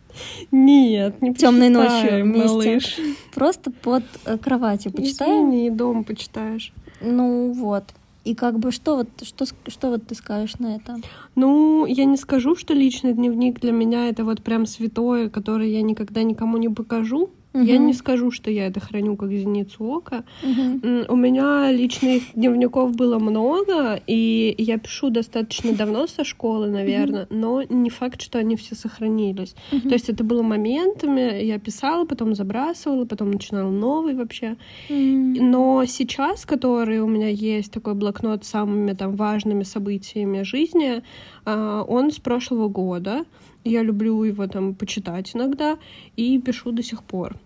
Нет, 0.50 1.20
не 1.20 1.32
почитаем, 1.32 1.72
ночью 1.74 2.24
вместе. 2.24 2.48
малыш. 2.48 2.98
Просто 3.34 3.70
под 3.70 4.04
э, 4.24 4.38
кроватью 4.38 4.92
почитаем? 4.92 5.50
Извини, 5.50 5.68
дома 5.68 6.04
почитаешь. 6.04 6.72
Ну 7.02 7.52
вот. 7.52 7.84
И 8.24 8.34
как 8.34 8.58
бы 8.58 8.70
что 8.70 8.96
вот, 8.96 9.08
что, 9.22 9.46
что 9.66 9.90
вот 9.90 10.06
ты 10.06 10.14
скажешь 10.14 10.58
на 10.58 10.76
это? 10.76 11.00
Ну, 11.34 11.86
я 11.86 12.04
не 12.04 12.16
скажу, 12.16 12.54
что 12.54 12.72
личный 12.72 13.14
дневник 13.14 13.60
для 13.60 13.72
меня 13.72 14.08
это 14.08 14.24
вот 14.24 14.42
прям 14.42 14.66
святое, 14.66 15.28
которое 15.28 15.68
я 15.68 15.82
никогда 15.82 16.22
никому 16.22 16.56
не 16.56 16.68
покажу. 16.68 17.30
Я 17.54 17.76
Мгм. 17.76 17.86
не 17.86 17.92
скажу, 17.92 18.30
что 18.30 18.50
я 18.50 18.66
это 18.66 18.80
храню 18.80 19.16
как 19.16 19.30
зеницу 19.30 19.84
ока. 19.84 20.24
М, 20.42 21.04
У 21.08 21.16
меня 21.16 21.70
личных 21.70 22.22
дневников 22.34 22.96
было 22.96 23.18
много, 23.18 24.00
и 24.06 24.54
я 24.58 24.78
пишу 24.78 25.10
достаточно 25.10 25.72
давно 25.72 26.06
со 26.06 26.24
школы, 26.24 26.68
наверное, 26.68 27.26
но 27.30 27.62
не 27.62 27.90
факт, 27.90 28.22
что 28.22 28.38
они 28.38 28.56
все 28.56 28.74
сохранились. 28.74 29.54
Мгм. 29.70 29.88
То 29.88 29.94
есть 29.94 30.08
это 30.08 30.24
было 30.24 30.42
моментами, 30.42 31.42
я 31.44 31.58
писала, 31.58 32.04
потом 32.06 32.34
забрасывала, 32.34 33.04
потом 33.04 33.30
начинала 33.32 33.70
новый 33.70 34.14
вообще. 34.14 34.56
М. 34.88 35.34
Но 35.50 35.84
сейчас, 35.86 36.46
который 36.46 37.00
у 37.00 37.06
меня 37.06 37.28
есть, 37.28 37.70
такой 37.72 37.94
блокнот 37.94 38.44
с 38.44 38.48
самыми 38.48 38.92
там 38.92 39.14
важными 39.14 39.64
событиями 39.64 40.42
жизни, 40.42 41.02
а, 41.44 41.82
он 41.82 42.10
с 42.10 42.18
прошлого 42.18 42.68
года. 42.68 43.24
Я 43.64 43.82
люблю 43.82 44.22
его 44.24 44.46
там 44.46 44.74
почитать 44.74 45.30
иногда 45.34 45.78
и 46.16 46.38
пишу 46.40 46.72
до 46.72 46.82
сих 46.82 47.02
пор. 47.04 47.36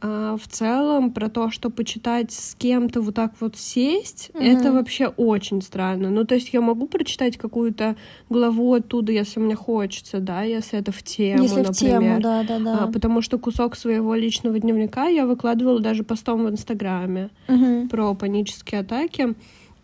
А, 0.00 0.36
В 0.36 0.46
целом 0.48 1.10
про 1.12 1.28
то, 1.28 1.50
что 1.50 1.70
почитать 1.70 2.30
с 2.32 2.54
кем-то 2.54 3.00
вот 3.00 3.14
так 3.14 3.32
вот 3.40 3.56
сесть, 3.56 4.30
Мгм. 4.34 4.44
это 4.44 4.72
вообще 4.72 5.06
очень 5.08 5.62
странно. 5.62 6.10
Ну, 6.10 6.24
то 6.24 6.34
есть 6.36 6.52
я 6.52 6.60
могу 6.60 6.86
прочитать 6.86 7.36
какую-то 7.36 7.96
главу 8.30 8.74
оттуда, 8.74 9.12
если 9.12 9.40
мне 9.40 9.54
хочется, 9.56 10.20
да, 10.20 10.42
если 10.42 10.78
это 10.78 10.92
в 10.92 11.02
тему, 11.02 11.42
Если 11.42 11.62
в 11.62 11.66
например. 11.68 12.00
тему, 12.00 12.20
да, 12.20 12.42
да, 12.44 12.58
да. 12.58 12.84
А, 12.84 12.86
потому 12.86 13.20
что 13.22 13.38
кусок 13.38 13.76
своего 13.76 14.14
личного 14.14 14.58
дневника 14.58 15.06
я 15.08 15.26
выкладывала 15.26 15.80
даже 15.80 16.04
постом 16.04 16.44
в 16.44 16.50
Инстаграме 16.50 17.30
Мгм. 17.48 17.88
про 17.88 18.14
панические 18.14 18.82
атаки. 18.82 19.34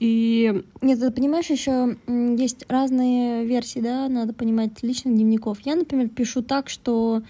И 0.00 0.62
Нет, 0.80 0.98
ты 0.98 1.10
понимаешь, 1.10 1.50
еще 1.50 1.96
есть 2.08 2.64
разные 2.68 3.44
версии, 3.44 3.80
да, 3.80 4.08
надо 4.08 4.32
понимать, 4.32 4.82
личных 4.82 5.14
дневников. 5.14 5.58
Я, 5.64 5.76
например, 5.76 6.08
пишу 6.08 6.42
так, 6.42 6.70
что 6.70 7.22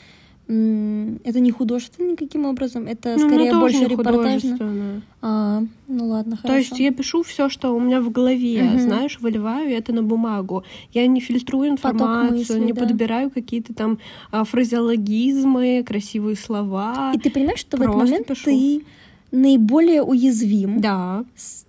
это 0.46 1.38
не 1.38 1.52
художественно 1.52 2.10
никаким 2.10 2.44
образом, 2.44 2.86
это 2.88 3.14
ну, 3.16 3.28
скорее 3.28 3.52
ну, 3.52 3.60
тоже 3.60 3.78
больше 3.78 3.88
репортажно. 3.88 5.02
А, 5.22 5.62
ну 5.86 6.08
ладно, 6.08 6.36
хорошо. 6.36 6.48
То 6.48 6.56
есть 6.56 6.78
я 6.80 6.90
пишу 6.90 7.22
все, 7.22 7.48
что 7.48 7.72
у 7.72 7.78
меня 7.78 8.00
в 8.00 8.10
голове, 8.10 8.62
Мгм. 8.62 8.80
знаешь, 8.80 9.20
выливаю 9.20 9.70
это 9.70 9.92
на 9.92 10.02
бумагу. 10.02 10.64
Я 10.92 11.06
не 11.06 11.20
фильтрую 11.20 11.70
информацию, 11.70 12.32
мыслей, 12.32 12.60
не 12.60 12.72
да. 12.72 12.80
подбираю 12.80 13.30
какие-то 13.30 13.74
там 13.74 13.98
а, 14.32 14.42
фразеологизмы, 14.42 15.84
красивые 15.86 16.36
слова. 16.36 17.12
И 17.14 17.18
ты 17.18 17.30
понимаешь, 17.30 17.60
что 17.60 17.76
в 17.76 17.82
этот 17.82 17.94
Просто 17.94 18.10
момент 18.10 18.26
пишу. 18.26 18.44
ты 18.44 18.84
наиболее 19.32 20.02
уязвим, 20.02 20.80
Да. 20.80 21.24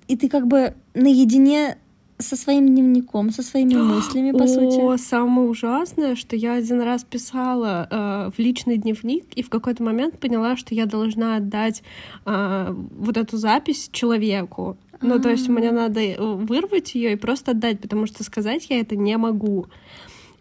и 0.08 0.16
ты 0.18 0.30
как 0.30 0.48
бы 0.48 0.74
наедине 0.94 1.78
со 2.18 2.36
своим 2.36 2.68
дневником, 2.68 3.32
со 3.32 3.42
своими 3.44 3.74
мыслями, 3.96 4.32
по 4.32 4.44
О, 4.44 4.48
сути. 4.48 5.02
самое 5.02 5.48
ужасное, 5.50 6.16
что 6.16 6.36
я 6.36 6.54
один 6.54 6.82
раз 6.82 7.04
писала 7.04 7.88
э, 7.90 8.32
в 8.36 8.40
личный 8.40 8.78
дневник 8.78 9.26
и 9.36 9.42
в 9.42 9.50
какой-то 9.50 9.84
момент 9.84 10.20
поняла, 10.20 10.56
что 10.56 10.76
я 10.76 10.86
должна 10.86 11.38
отдать 11.38 11.82
э, 12.26 12.76
вот 12.98 13.18
эту 13.18 13.38
запись 13.38 13.90
человеку. 13.92 14.78
Ну, 15.02 15.20
то 15.20 15.30
есть 15.32 15.50
А. 15.50 15.52
мне 15.52 15.72
надо 15.72 16.00
э, 16.00 16.16
вырвать 16.20 16.94
ее 16.94 17.14
и 17.14 17.16
просто 17.16 17.52
отдать, 17.52 17.80
потому 17.80 18.06
что 18.06 18.24
сказать 18.24 18.68
я 18.70 18.80
это 18.80 18.96
не 18.96 19.18
могу. 19.18 19.66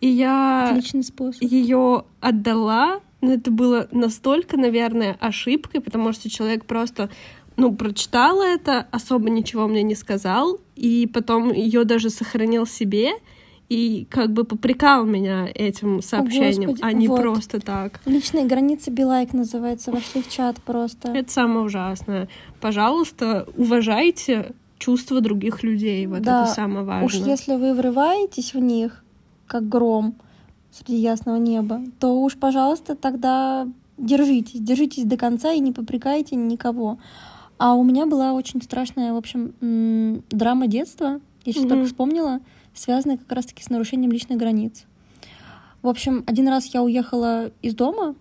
И 0.02 0.06
я 0.06 0.78
ее 1.40 2.04
отдала, 2.20 3.00
но 3.20 3.32
это 3.32 3.50
было 3.50 3.88
настолько, 3.92 4.56
наверное, 4.56 5.16
ошибкой, 5.20 5.80
потому 5.80 6.12
что 6.12 6.30
человек 6.30 6.64
просто 6.64 7.10
ну, 7.56 7.74
прочитал 7.74 8.40
это, 8.40 8.86
особо 8.90 9.28
ничего 9.28 9.68
мне 9.68 9.82
не 9.82 9.94
сказал, 9.94 10.58
и 10.76 11.06
потом 11.12 11.52
ее 11.52 11.84
даже 11.84 12.08
сохранил 12.08 12.66
себе, 12.66 13.12
и 13.68 14.06
как 14.10 14.32
бы 14.32 14.44
попрекал 14.44 15.04
меня 15.04 15.48
этим 15.54 16.02
сообщением, 16.02 16.70
Господи, 16.70 16.82
а 16.82 16.92
не 16.92 17.06
вот. 17.06 17.20
просто 17.20 17.60
так. 17.60 18.00
Личные 18.04 18.44
границы 18.44 18.90
Билайк 18.90 19.32
называется. 19.32 19.92
Вошли 19.92 20.22
в 20.22 20.28
чат 20.28 20.60
просто. 20.60 21.12
Это 21.12 21.30
самое 21.30 21.66
ужасное. 21.66 22.28
Пожалуйста, 22.60 23.46
уважайте 23.56 24.54
чувства 24.78 25.20
других 25.20 25.62
людей. 25.62 26.04
Вот 26.06 26.22
Да, 26.22 26.44
это 26.44 26.52
самое 26.52 26.84
важное. 26.84 27.20
Уж 27.20 27.26
если 27.26 27.54
вы 27.54 27.74
врываетесь 27.74 28.54
в 28.54 28.58
них, 28.58 29.04
как 29.46 29.68
гром 29.68 30.16
среди 30.72 30.96
ясного 30.96 31.36
неба, 31.36 31.82
то 31.98 32.20
уж, 32.22 32.36
пожалуйста, 32.36 32.94
тогда 32.94 33.66
держитесь, 33.98 34.60
держитесь 34.60 35.04
до 35.04 35.16
конца 35.16 35.52
и 35.52 35.60
не 35.60 35.72
попрекайте 35.72 36.36
никого. 36.36 36.98
А 37.58 37.74
у 37.74 37.82
меня 37.84 38.06
была 38.06 38.32
очень 38.32 38.62
страшная, 38.62 39.12
в 39.12 39.16
общем, 39.16 39.52
драма 40.30 40.66
детства, 40.66 41.20
я 41.44 41.52
сейчас 41.52 41.64
Мгм. 41.64 41.68
только 41.70 41.86
вспомнила, 41.86 42.40
связанная 42.74 43.18
как 43.18 43.30
раз-таки 43.32 43.62
с 43.62 43.68
нарушением 43.70 44.12
личных 44.12 44.38
границ. 44.38 44.84
В 45.82 45.88
общем, 45.88 46.24
один 46.26 46.48
раз 46.48 46.66
я 46.66 46.82
уехала 46.82 47.50
из 47.62 47.74
дома, 47.74 48.14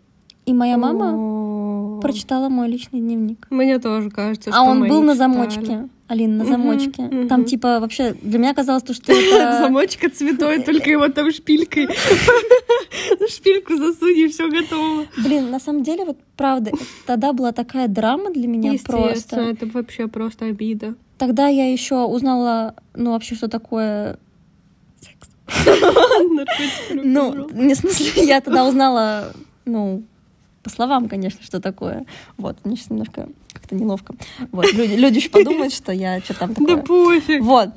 и 0.46 0.54
моя 0.54 0.78
мама 0.78 2.00
прочитала 2.02 2.50
мой 2.50 2.68
личный 2.70 3.00
дневник. 3.00 3.48
Мне 3.50 3.78
тоже 3.80 4.10
кажется, 4.10 4.50
А 4.50 4.54
что 4.54 4.64
он 4.64 4.80
мои 4.80 4.90
был 4.90 5.02
на 5.04 5.16
замочке. 5.16 5.88
Алина, 6.10 6.44
на 6.44 6.46
замочке. 6.46 7.04
мгм. 7.04 7.28
Там 7.28 7.46
типа 7.46 7.80
вообще 7.80 8.14
для 8.22 8.40
меня 8.40 8.56
казалось, 8.56 8.82
то, 8.82 8.96
что 8.96 9.14
это... 9.14 9.60
Замочка 9.60 10.10
цветой, 10.10 10.60
только 10.66 10.90
его 10.90 11.08
там 11.10 11.32
шпилькой. 11.32 11.88
Шпильку 13.30 13.78
засунь, 13.78 14.18
и 14.18 14.28
все 14.28 14.50
готово. 14.50 15.06
Блин, 15.24 15.52
на 15.52 15.60
самом 15.60 15.84
деле, 15.84 16.06
вот 16.06 16.18
правда, 16.36 16.72
тогда 17.06 17.32
была 17.32 17.52
такая 17.52 17.88
драма 17.88 18.32
для 18.32 18.48
меня 18.48 18.74
просто. 18.84 19.40
это 19.40 19.68
вообще 19.68 20.08
просто 20.08 20.46
обида. 20.46 20.96
Тогда 21.20 21.48
я 21.48 21.72
еще 21.72 22.06
узнала, 22.06 22.76
ну, 22.96 23.12
вообще, 23.12 23.36
что 23.36 23.48
такое... 23.48 24.18
Наркотики, 25.66 26.94
Ну, 26.94 27.50
не 27.52 27.74
в 27.74 27.78
смысле, 27.78 28.24
я 28.26 28.42
тогда 28.42 28.68
узнала, 28.68 29.32
ну, 29.66 30.04
по 30.64 30.70
словам, 30.70 31.08
конечно, 31.10 31.44
что 31.44 31.60
такое. 31.60 32.06
Вот, 32.38 32.58
мне 32.64 32.76
сейчас 32.76 32.90
немножко 32.90 33.30
как-то 33.54 33.76
неловко. 33.76 34.16
Вот, 34.52 34.72
люди, 34.74 34.94
люди 34.94 35.18
еще 35.18 35.30
подумают, 35.30 35.74
что 35.74 35.92
я 35.92 36.20
что 36.20 36.38
там 36.38 36.54
такое. 36.54 36.76
Да 36.76 36.82
пофиг. 36.82 37.42
Вот. 37.42 37.70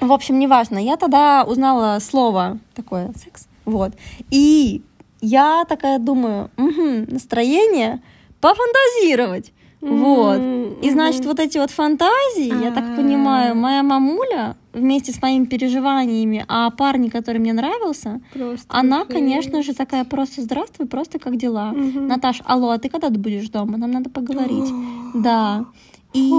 В 0.00 0.12
общем, 0.12 0.38
неважно. 0.38 0.78
Я 0.78 0.96
тогда 0.96 1.44
узнала 1.44 1.98
слово 2.00 2.58
такое 2.74 3.12
секс. 3.22 3.46
Вот. 3.64 3.92
И 4.30 4.82
я 5.20 5.64
такая 5.68 5.98
думаю, 5.98 6.50
угу, 6.56 7.10
настроение 7.12 8.02
пофантазировать. 8.40 9.52
Вот. 9.80 10.40
И 10.82 10.90
значит, 10.90 11.24
вот 11.24 11.38
эти 11.38 11.58
вот 11.58 11.70
фантазии, 11.70 12.62
я 12.64 12.70
так 12.70 12.96
понимаю, 12.96 13.54
моя 13.54 13.82
мамуля 13.82 14.56
вместе 14.72 15.12
с 15.12 15.22
моими 15.22 15.44
переживаниями 15.44 16.44
о 16.48 16.70
парне, 16.70 17.10
который 17.10 17.38
мне 17.38 17.52
нравился, 17.52 18.20
Просто 18.32 18.66
она, 18.68 18.98
жесть. 19.00 19.10
конечно 19.10 19.62
же, 19.62 19.74
такая 19.74 20.04
просто 20.04 20.42
здравствуй, 20.42 20.86
просто 20.86 21.18
как 21.18 21.36
дела. 21.36 21.72
Наташ, 21.72 22.42
алло, 22.44 22.70
а 22.70 22.78
ты 22.78 22.88
когда 22.88 23.08
ты 23.08 23.18
будешь 23.18 23.48
дома? 23.48 23.76
Нам 23.78 23.90
надо 23.90 24.10
поговорить. 24.10 24.70
Да. 25.14 25.64
И 26.12 26.30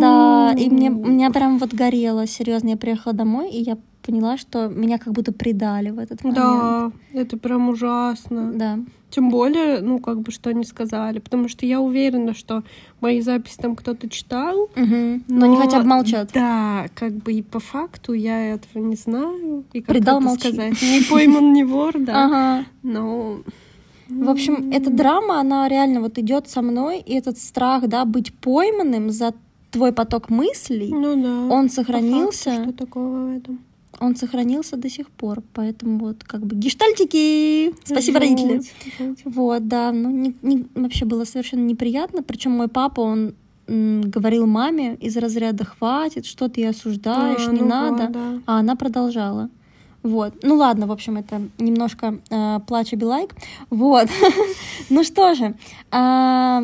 да, 0.00 0.54
и 0.58 0.68
мне, 0.70 0.90
у 0.90 1.06
меня 1.06 1.30
прям 1.30 1.58
вот 1.58 1.72
горело, 1.72 2.26
серьезно, 2.26 2.70
я 2.70 2.76
приехала 2.76 3.14
домой, 3.14 3.50
и 3.50 3.62
я 3.62 3.76
поняла, 4.02 4.36
что 4.36 4.68
меня 4.68 4.98
как 4.98 5.12
будто 5.12 5.32
предали 5.32 5.90
в 5.90 5.98
этот 5.98 6.24
момент. 6.24 6.36
Да, 6.38 6.92
это 7.12 7.36
прям 7.36 7.68
ужасно. 7.68 8.52
Да. 8.54 8.78
Тем 9.10 9.30
более, 9.30 9.80
ну, 9.80 9.98
как 10.00 10.20
бы, 10.20 10.30
что 10.30 10.50
они 10.50 10.64
сказали. 10.64 11.18
Потому 11.18 11.48
что 11.48 11.64
я 11.64 11.80
уверена, 11.80 12.34
что 12.34 12.62
мои 13.00 13.20
записи 13.22 13.56
там 13.56 13.74
кто-то 13.74 14.08
читал. 14.08 14.68
Мгм. 14.76 15.24
Но, 15.28 15.46
не 15.46 15.56
хотя 15.56 15.80
бы 15.80 15.86
молчат. 15.86 16.30
Да, 16.34 16.86
как 16.94 17.12
бы 17.14 17.32
и 17.32 17.42
по 17.42 17.58
факту 17.58 18.12
я 18.12 18.54
этого 18.54 18.82
не 18.82 18.96
знаю. 18.96 19.64
И 19.72 19.80
как 19.80 19.88
Предал, 19.94 20.20
молчи. 20.20 20.40
сказать? 20.48 20.74
Не 20.82 21.00
пойман, 21.08 21.52
не 21.52 21.64
вор, 21.64 21.94
да. 21.98 22.24
Ага. 22.26 22.64
Но... 22.82 23.38
В 24.10 24.30
общем, 24.30 24.70
эта 24.72 24.88
драма, 24.90 25.38
она 25.40 25.68
реально 25.68 26.00
вот 26.00 26.16
идет 26.18 26.48
со 26.48 26.62
мной, 26.62 26.98
и 27.00 27.12
этот 27.14 27.38
страх, 27.38 27.86
да, 27.88 28.06
быть 28.06 28.32
пойманным 28.32 29.10
за 29.10 29.34
твой 29.70 29.92
поток 29.92 30.30
мыслей, 30.30 30.88
Ну 30.90 31.14
да. 31.22 31.54
он 31.54 31.68
сохранился. 31.68 32.50
факту, 32.52 32.62
Что 32.70 32.72
такого 32.72 33.26
в 33.26 33.36
этом? 33.36 33.58
Он 34.00 34.16
сохранился 34.16 34.76
до 34.76 34.88
сих 34.88 35.10
пор. 35.10 35.42
Поэтому 35.54 35.98
вот 35.98 36.24
как 36.24 36.44
бы 36.44 36.56
гештальтики! 36.56 37.74
Спасибо, 37.84 38.20
родители. 38.20 38.56
Жуть, 38.58 38.72
жуть. 38.98 39.20
Вот, 39.24 39.68
да, 39.68 39.92
ну 39.92 40.10
не- 40.10 40.36
не- 40.42 40.66
вообще 40.74 41.04
было 41.04 41.24
совершенно 41.24 41.62
неприятно. 41.64 42.22
Причем 42.22 42.52
мой 42.52 42.68
папа, 42.68 43.00
он 43.00 43.34
говорил 43.66 44.46
маме 44.46 44.94
из 44.94 45.16
разряда 45.16 45.64
«хватит, 45.64 46.24
что 46.24 46.48
ты 46.48 46.66
осуждаешь, 46.66 47.46
А, 47.46 47.52
не 47.52 47.60
ну 47.60 47.66
надо», 47.66 48.02
вот, 48.04 48.12
да. 48.12 48.40
а 48.46 48.58
она 48.60 48.76
продолжала. 48.76 49.50
Вот. 50.02 50.32
Ну 50.42 50.54
ладно, 50.54 50.86
в 50.86 50.92
общем, 50.92 51.16
это 51.18 51.42
немножко 51.58 52.18
э, 52.30 52.60
плача 52.66 52.96
билайк. 52.96 53.34
Вот. 53.68 54.08
ну 54.88 55.04
что 55.04 55.34
же, 55.34 55.54
а, 55.90 56.62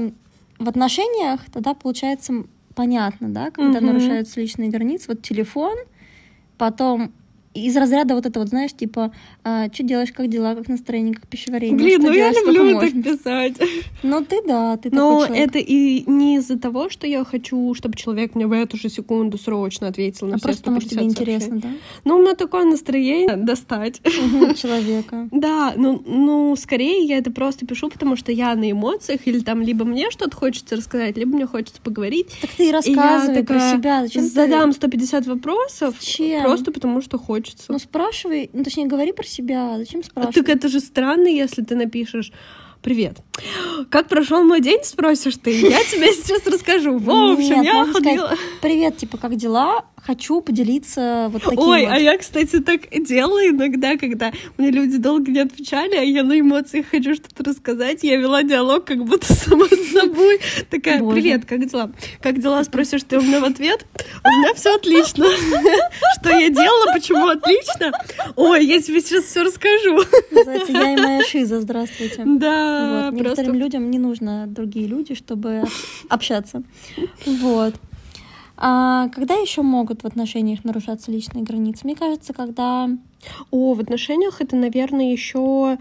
в 0.59 0.69
отношениях 0.69 1.41
тогда 1.53 1.75
получается 1.75 2.45
понятно, 2.75 3.29
да, 3.29 3.50
когда 3.50 3.81
нарушаются 3.81 4.41
личные 4.41 4.71
границы. 4.71 5.07
Вот 5.09 5.23
телефон, 5.23 5.76
потом 6.57 7.12
из 7.54 7.76
разряда 7.76 8.14
вот 8.14 8.26
это 8.26 8.40
вот, 8.40 8.49
знаешь, 8.49 8.73
типа, 8.73 9.12
что 9.42 9.82
делаешь, 9.82 10.12
как 10.12 10.28
дела, 10.28 10.54
как 10.54 10.68
настроение, 10.68 11.14
как 11.14 11.26
пищеварение. 11.28 11.76
Блин, 11.76 12.00
что 12.00 12.08
ну 12.11 12.12
я 12.16 12.30
делать, 12.32 12.37
сколько 12.38 12.50
люблю 12.58 12.75
можно? 12.75 13.02
так 13.02 13.12
писать. 13.18 13.54
Ну 14.02 14.25
ты 14.25 14.40
да, 14.46 14.76
ты 14.76 14.90
Но 14.90 15.12
такой 15.20 15.26
человек. 15.28 15.49
это 15.49 15.58
и 15.58 16.11
не 16.11 16.37
из-за 16.37 16.58
того, 16.58 16.88
что 16.90 17.06
я 17.06 17.25
хочу, 17.25 17.73
чтобы 17.75 17.96
человек 17.96 18.34
мне 18.34 18.46
в 18.46 18.52
эту 18.52 18.76
же 18.76 18.88
секунду 18.88 19.38
срочно 19.38 19.88
ответил 19.88 20.26
на 20.26 20.34
а 20.34 20.38
все 20.38 20.46
просто 20.49 20.62
потому 20.62 20.80
что 20.80 20.90
тебе 20.90 21.11
150 21.11 21.26
сообщений. 21.26 21.56
интересно, 21.58 21.80
Ну, 22.04 22.16
у 22.16 22.23
меня 22.23 22.34
такое 22.34 22.64
настроение 22.64 23.37
достать. 23.37 24.00
да? 24.02 24.11
Мгм, 24.11 24.54
Человека. 24.54 25.28
Да, 25.44 25.75
ну, 25.76 26.02
ну, 26.06 26.56
скорее 26.56 27.04
я 27.04 27.18
это 27.18 27.30
просто 27.30 27.66
пишу, 27.66 27.88
потому 27.90 28.16
что 28.16 28.32
я 28.32 28.54
на 28.54 28.70
эмоциях, 28.70 29.26
или 29.26 29.40
там 29.40 29.61
либо 29.62 29.84
мне 29.84 30.11
что-то 30.11 30.37
хочется 30.37 30.76
рассказать, 30.76 31.16
либо 31.16 31.34
мне 31.37 31.46
хочется 31.46 31.80
поговорить. 31.82 32.28
Так 32.40 32.50
ты 32.50 32.62
и 32.64 32.66
И 32.66 32.68
я 32.68 32.73
рассказывай 32.73 33.45
про 33.45 33.54
такая 33.54 33.76
себя. 33.76 34.02
Зачем 34.02 34.23
ты- 34.23 34.28
Задам 34.30 34.73
150 34.73 35.26
вопросов, 35.26 35.95
Зачем? 36.00 36.43
просто 36.43 36.73
потому 36.73 37.00
что 37.02 37.19
хочется. 37.45 37.73
Ну 37.73 37.78
спрашивай, 37.78 38.50
ну 38.52 38.65
точнее 38.65 38.87
говори 38.87 39.13
про 39.13 39.25
себя. 39.26 39.76
Зачем 39.78 40.00
А 40.00 40.04
спрашивать? 40.04 40.35
Так 40.35 40.49
это 40.49 40.69
же 40.69 40.80
странно, 40.80 41.28
если 41.28 41.63
ты 41.63 41.76
напишешь 41.76 42.33
«Привет». 42.84 43.25
Как 43.90 44.08
прошел 44.08 44.42
мой 44.44 44.60
день, 44.60 44.80
спросишь 44.84 45.36
ты. 45.42 45.50
Я 45.50 45.82
тебе 45.90 46.12
сейчас 46.12 46.47
расскажу. 46.47 46.99
В 46.99 47.10
общем, 47.10 47.62
Нет, 47.62 47.64
я 47.64 47.75
можно 47.75 47.92
сказать, 47.92 48.18
ходила... 48.20 48.38
Привет, 48.60 48.97
типа, 48.97 49.18
как 49.18 49.36
дела? 49.36 49.84
Хочу 49.97 50.42
поделиться 50.42 51.28
вот 51.32 51.42
таким 51.42 51.60
Ой, 51.60 51.86
вот. 51.86 51.92
а 51.94 51.99
я, 51.99 52.18
кстати, 52.18 52.60
так 52.60 52.82
делала 52.90 53.49
иногда, 53.49 53.97
когда 53.97 54.32
мне 54.58 54.70
люди 54.70 54.99
долго 54.99 55.30
не 55.30 55.40
отвечали, 55.40 55.97
а 55.97 56.02
я 56.02 56.23
на 56.23 56.38
эмоциях 56.38 56.86
хочу 56.90 57.14
что-то 57.14 57.42
рассказать. 57.42 58.04
Я 58.04 58.16
вела 58.16 58.42
диалог 58.42 58.84
как 58.84 59.02
будто 59.02 59.32
сама 59.32 59.66
с 59.66 59.92
собой. 59.92 60.40
Такая, 60.70 61.00
Боже. 61.00 61.14
привет, 61.16 61.47
как 61.47 61.66
дела? 61.66 61.90
Как 62.20 62.38
дела, 62.40 62.62
спросишь 62.64 63.02
ты 63.04 63.18
у 63.18 63.23
меня 63.23 63.40
в 63.40 63.44
ответ? 63.44 63.86
У 64.23 64.28
меня 64.28 64.54
все 64.54 64.76
отлично. 64.76 65.26
Что 66.20 66.30
я 66.30 66.50
делала, 66.50 66.92
почему 66.92 67.28
отлично? 67.28 67.92
Ой, 68.36 68.64
я 68.64 68.82
тебе 68.82 69.00
сейчас 69.00 69.25
все 69.25 69.42
расскажу. 69.42 70.02
Называется 70.30 70.73
«Я 70.73 70.92
и 70.92 70.97
моя 70.97 71.23
шиза», 71.25 71.62
здравствуйте. 71.62 72.23
Да, 72.26 72.74
Вот, 72.75 73.19
просто... 73.19 73.43
Некоторым 73.43 73.54
людям 73.54 73.91
не 73.91 73.99
нужно 73.99 74.47
другие 74.47 74.87
люди, 74.87 75.15
чтобы 75.15 75.60
общ- 75.63 76.06
общаться. 76.08 76.63
Вот. 77.26 77.75
А 78.56 79.08
когда 79.08 79.34
еще 79.34 79.63
могут 79.63 80.02
в 80.02 80.06
отношениях 80.06 80.65
нарушаться 80.65 81.10
личные 81.10 81.43
границы? 81.43 81.80
Мне 81.84 81.97
кажется, 81.97 82.32
когда 82.32 82.89
О, 83.50 83.75
в 83.75 83.80
отношениях 83.80 84.41
это, 84.41 84.56
наверное, 84.56 85.13
еще 85.13 85.78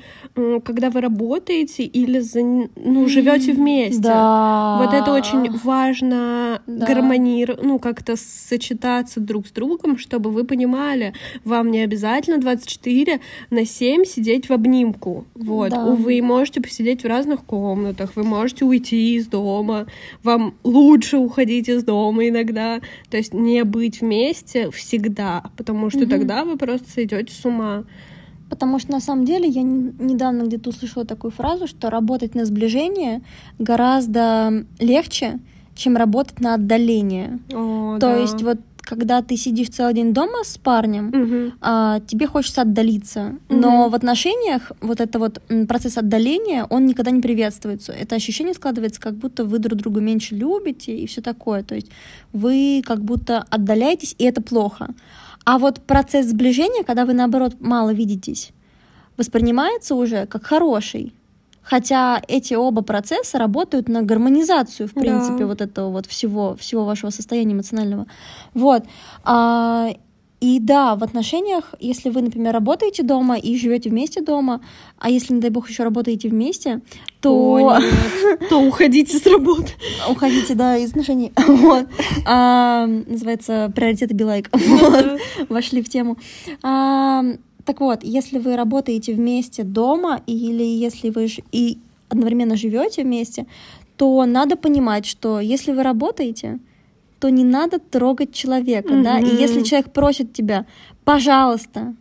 когда 0.66 0.90
вы 0.90 1.02
работаете 1.02 1.84
или 1.84 2.20
за- 2.20 2.42
ну, 2.76 3.08
живете 3.08 3.54
вместе. 3.54 4.02
Да. 4.02 4.78
Вот 4.84 4.94
это 4.94 5.12
очень 5.14 5.50
важно 5.64 6.62
Да. 6.68 6.86
гармонировать, 6.86 7.64
ну, 7.64 7.80
как-то 7.80 8.16
сочетаться 8.18 9.20
друг 9.20 9.48
с 9.48 9.52
другом, 9.52 9.98
чтобы 9.98 10.30
вы 10.32 10.44
понимали, 10.44 11.14
вам 11.44 11.72
не 11.72 11.80
обязательно 11.80 12.38
24 12.38 13.20
на 13.50 13.66
7 13.66 14.06
сидеть 14.06 14.50
в 14.50 14.54
обнимку. 14.54 15.26
Вот. 15.36 15.70
Да. 15.72 15.86
Вы 15.86 16.22
можете 16.22 16.62
посидеть 16.62 17.04
в 17.04 17.08
разных 17.08 17.44
комнатах, 17.44 18.16
вы 18.16 18.24
можете 18.24 18.66
уйти 18.66 19.16
из 19.16 19.28
дома, 19.28 19.86
вам 20.24 20.54
лучше 20.64 21.18
уходить 21.18 21.70
из 21.70 21.84
дома 21.84 22.28
иногда. 22.28 22.80
То 23.10 23.18
есть 23.18 23.34
не 23.34 23.64
быть 23.64 24.02
вместе 24.02 24.70
всегда, 24.72 25.44
потому 25.58 25.90
что 25.90 26.00
Мгм. 26.02 26.10
тогда 26.10 26.44
вы 26.46 26.58
просто 26.58 26.90
сойдете 26.90 27.33
с 27.34 27.46
ума. 27.46 27.84
Потому 28.50 28.80
что 28.80 28.92
на 28.92 29.00
самом 29.00 29.26
деле 29.26 29.48
я 29.48 29.64
недавно 29.64 30.44
где-то 30.44 30.70
услышала 30.70 31.06
такую 31.06 31.32
фразу, 31.32 31.66
что 31.68 31.90
работать 31.90 32.36
на 32.36 32.46
сближение 32.46 33.22
гораздо 33.60 34.66
легче, 34.80 35.40
чем 35.76 35.98
работать 35.98 36.40
на 36.40 36.54
отдаление. 36.54 37.40
О, 37.54 37.96
То 38.00 38.08
да. 38.08 38.18
есть 38.18 38.42
вот 38.44 38.60
когда 38.86 39.22
ты 39.22 39.38
сидишь 39.38 39.70
целый 39.70 39.94
день 39.94 40.14
дома 40.14 40.44
с 40.44 40.58
парнем, 40.58 41.06
Мгм. 41.08 41.54
а, 41.62 42.02
тебе 42.02 42.28
хочется 42.28 42.62
отдалиться. 42.64 43.36
Но 43.50 43.84
Мгм. 43.84 43.92
в 43.92 43.96
отношениях 43.96 44.74
вот 44.82 45.00
это 45.00 45.20
вот 45.20 45.42
процесс 45.70 45.98
отдаления, 45.98 46.66
он 46.70 46.86
никогда 46.86 47.10
не 47.12 47.22
приветствуется. 47.22 47.94
Это 47.94 48.16
ощущение 48.16 48.54
складывается, 48.54 49.00
как 49.00 49.16
будто 49.16 49.46
вы 49.46 49.60
друг 49.60 49.80
друга 49.80 50.02
меньше 50.02 50.36
любите 50.36 50.96
и 50.96 51.08
все 51.08 51.22
такое. 51.22 51.64
То 51.64 51.76
есть 51.76 51.88
вы 52.34 52.82
как 52.86 53.00
будто 53.04 53.46
отдаляетесь, 53.50 54.16
и 54.20 54.26
это 54.26 54.42
плохо. 54.42 54.90
А 55.46 55.58
вот 55.58 55.82
процесс 55.82 56.28
сближения, 56.28 56.84
когда 56.84 57.06
вы 57.06 57.14
наоборот 57.14 57.56
мало 57.60 57.94
видитесь, 57.94 58.52
воспринимается 59.18 59.96
уже 59.96 60.26
как 60.26 60.46
хороший. 60.46 61.14
Хотя 61.62 62.22
эти 62.28 62.54
оба 62.56 62.82
процесса 62.82 63.38
работают 63.38 63.88
на 63.88 64.02
гармонизацию, 64.04 64.88
в 64.90 64.94
Да. 64.94 65.02
принципе, 65.02 65.46
вот 65.46 65.62
этого 65.62 65.90
вот 65.90 66.06
всего, 66.06 66.56
всего 66.58 66.84
вашего 66.86 67.10
состояния 67.10 67.54
эмоционального. 67.54 68.06
Вот. 68.54 68.84
А, 69.24 69.90
и 70.44 70.60
да, 70.60 70.98
в 70.98 71.04
отношениях, 71.06 71.74
если 71.80 72.10
вы, 72.10 72.22
например, 72.22 72.52
работаете 72.52 73.02
дома 73.02 73.38
и 73.38 73.58
живете 73.58 73.90
вместе 73.90 74.22
дома, 74.22 74.60
а 75.00 75.10
если, 75.10 75.34
не 75.34 75.40
дай 75.40 75.50
бог, 75.50 75.70
еще 75.70 75.84
работаете 75.84 76.28
вместе, 76.28 76.82
то 77.22 77.80
то 78.50 78.60
уходите 78.60 79.18
с 79.18 79.26
работы. 79.26 79.72
уходите, 80.10 80.54
да, 80.54 80.76
из 80.76 80.90
отношений. 80.90 81.32
Вот. 81.48 81.88
А, 82.26 82.88
называется 82.88 83.72
приоритеты 83.74 84.14
Билайк. 84.14 84.52
Вошли 85.48 85.82
в 85.82 85.88
тему. 85.88 86.18
А, 86.62 87.24
так 87.64 87.80
вот, 87.80 88.04
если 88.04 88.38
вы 88.38 88.58
работаете 88.58 89.14
вместе 89.14 89.64
дома 89.64 90.24
или 90.28 90.64
если 90.64 91.10
вы 91.10 91.30
и 91.54 91.78
одновременно 92.10 92.58
живете 92.58 93.04
вместе, 93.04 93.46
то 93.96 94.26
надо 94.26 94.58
понимать, 94.58 95.06
что 95.06 95.40
если 95.40 95.72
вы 95.72 95.84
работаете, 95.84 96.60
то 97.24 97.30
не 97.30 97.46
надо 97.46 97.80
трогать 97.80 98.34
человека, 98.34 99.02
да. 99.02 99.18
И 99.18 99.30
если 99.30 99.62
человек 99.62 99.94
просит 99.94 100.34
тебя, 100.34 100.66
пожалуйста, 101.06 101.96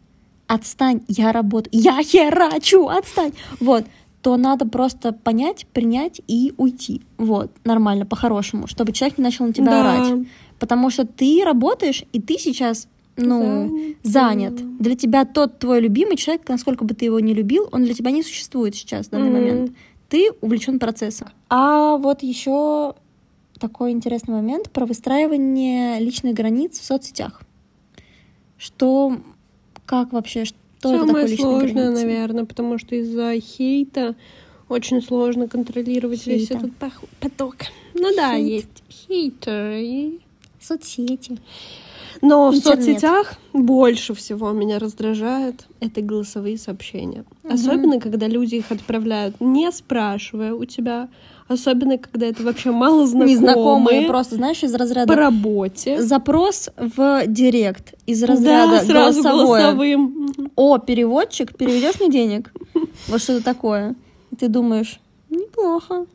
отстань, 0.48 1.02
я 1.06 1.30
работаю, 1.30 1.70
я 1.80 2.02
херачу, 2.02 2.88
отстань, 2.88 3.32
вот, 3.60 3.84
то 4.20 4.36
надо 4.36 4.66
просто 4.66 5.12
понять, 5.12 5.64
принять 5.72 6.20
и 6.26 6.52
уйти, 6.56 7.02
вот, 7.18 7.52
нормально, 7.62 8.04
по-хорошему, 8.04 8.66
чтобы 8.66 8.90
человек 8.90 9.16
не 9.18 9.22
начал 9.22 9.46
на 9.46 9.52
тебя 9.52 9.70
Да. 9.70 9.80
орать, 9.82 10.12
потому 10.58 10.90
что 10.90 11.06
ты 11.06 11.42
работаешь 11.44 12.02
и 12.12 12.20
ты 12.20 12.36
сейчас 12.36 12.88
ну, 13.16 13.68
Занят. 14.02 14.58
занят. 14.58 14.80
Для 14.80 14.96
тебя 14.96 15.24
тот 15.24 15.60
твой 15.60 15.80
любимый 15.80 16.16
человек, 16.16 16.48
насколько 16.48 16.82
бы 16.84 16.94
ты 16.94 17.04
его 17.04 17.20
не 17.20 17.32
любил, 17.34 17.68
он 17.70 17.84
для 17.84 17.94
тебя 17.94 18.10
не 18.10 18.24
существует 18.24 18.74
сейчас 18.74 19.06
в 19.06 19.10
данный 19.10 19.30
Мгм. 19.30 19.32
момент. 19.34 19.70
ты 20.08 20.30
увлечен 20.42 20.78
процессом. 20.78 21.28
А 21.48 21.96
вот 21.96 22.22
еще 22.22 22.94
такой 23.62 23.92
интересный 23.92 24.34
момент 24.34 24.70
про 24.70 24.86
выстраивание 24.86 26.00
личных 26.00 26.34
границ 26.34 26.78
в 26.78 26.84
соцсетях. 26.84 27.42
Что, 28.58 29.16
как 29.86 30.12
вообще, 30.12 30.44
что 30.44 30.56
это 30.80 30.88
Самое 30.88 31.06
такое 31.06 31.26
личные 31.26 31.36
сложное, 31.38 31.72
границы? 31.72 32.02
наверное, 32.06 32.44
потому 32.44 32.78
что 32.78 32.96
из-за 32.96 33.38
хейта 33.40 34.16
очень 34.68 35.00
сложно 35.00 35.46
контролировать 35.48 36.26
весь 36.26 36.48
Хейта. 36.48 36.58
этот 36.66 36.70
пах- 36.78 37.04
поток. 37.20 37.56
Ну 37.94 38.14
да, 38.16 38.34
Хейт. 38.36 38.46
есть 38.48 38.82
хейтеры. 38.90 40.18
Соцсети. 40.60 41.38
Но 42.20 42.50
в 42.50 42.54
Интернет. 42.54 42.84
соцсетях 42.84 43.34
больше 43.52 44.14
всего 44.14 44.52
меня 44.52 44.78
раздражает 44.78 45.66
это 45.80 46.02
голосовые 46.02 46.56
сообщения. 46.58 47.24
Мгм. 47.42 47.54
Особенно, 47.54 48.00
когда 48.00 48.28
люди 48.28 48.56
их 48.56 48.70
отправляют, 48.70 49.40
не 49.40 49.70
спрашивая 49.72 50.52
у 50.54 50.64
тебя. 50.64 51.08
Особенно, 51.48 51.98
когда 51.98 52.26
это 52.26 52.42
вообще 52.42 52.70
мало 52.70 53.06
знакомые. 53.06 53.34
Незнакомые 53.34 54.06
просто, 54.08 54.36
знаешь, 54.36 54.62
из 54.62 54.74
разряда 54.74 55.06
по 55.12 55.16
работе. 55.18 56.00
запрос 56.00 56.70
в 56.76 57.22
директ 57.26 57.94
из 58.06 58.20
Да, 58.20 58.26
разряда 58.28 58.80
сразу 58.84 59.22
голосовое. 59.22 59.62
голосовым. 59.62 60.50
О, 60.56 60.78
переводчик, 60.78 61.56
переведешь 61.56 62.00
мне 62.00 62.10
денег? 62.10 62.52
Вот 63.08 63.20
что-то 63.20 63.44
такое. 63.44 63.94
И 64.30 64.36
ты 64.36 64.48
думаешь, 64.48 65.00
неплохо. 65.28 66.06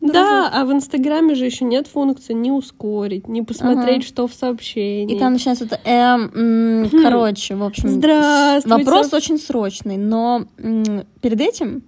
Да, 0.00 0.48
а 0.52 0.64
в 0.64 0.72
Инстаграме 0.72 1.34
же 1.34 1.46
еще 1.46 1.64
нет 1.64 1.88
функции 1.88 2.32
не 2.32 2.52
ускорить, 2.52 3.26
не 3.26 3.42
посмотреть, 3.42 3.96
Ага. 3.98 4.06
что 4.06 4.26
в 4.28 4.34
сообщении. 4.34 5.16
И 5.16 5.18
там 5.18 5.32
начинается 5.32 5.64
это, 5.64 5.80
эм, 5.84 6.84
Хм. 6.88 7.02
короче, 7.02 7.56
в 7.56 7.64
общем, 7.64 7.88
Здравствуйте. 7.88 8.84
вопрос 8.84 9.12
очень 9.12 9.38
срочный, 9.38 9.96
но 9.96 10.44
перед 11.20 11.40
этим 11.40 11.82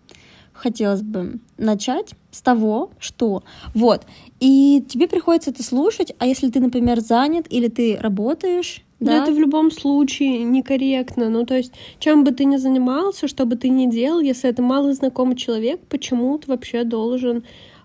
хотелось 0.58 1.02
бы 1.02 1.38
начать 1.56 2.10
с 2.30 2.42
того, 2.42 2.90
что 2.98 3.42
вот, 3.74 4.02
и 4.40 4.84
тебе 4.88 5.08
приходится 5.08 5.50
это 5.50 5.62
слушать, 5.62 6.12
а 6.18 6.26
если 6.26 6.50
ты, 6.50 6.60
например, 6.60 7.00
занят 7.00 7.46
или 7.48 7.68
ты 7.68 7.96
работаешь, 8.00 8.82
Да, 9.00 9.06
да, 9.12 9.22
это 9.22 9.32
в 9.32 9.38
любом 9.38 9.70
случае 9.70 10.42
некорректно. 10.42 11.28
Ну, 11.30 11.46
то 11.46 11.56
есть, 11.56 11.72
чем 12.00 12.24
бы 12.24 12.32
ты 12.32 12.44
ни 12.44 12.56
занимался, 12.56 13.28
что 13.28 13.44
бы 13.46 13.56
ты 13.56 13.68
ни 13.68 13.86
делал, 13.90 14.20
если 14.20 14.50
это 14.50 14.60
малознакомый 14.62 15.36
человек, 15.36 15.80
почему 15.88 16.36
ты 16.38 16.48
вообще 16.50 16.84
должен 16.84 17.44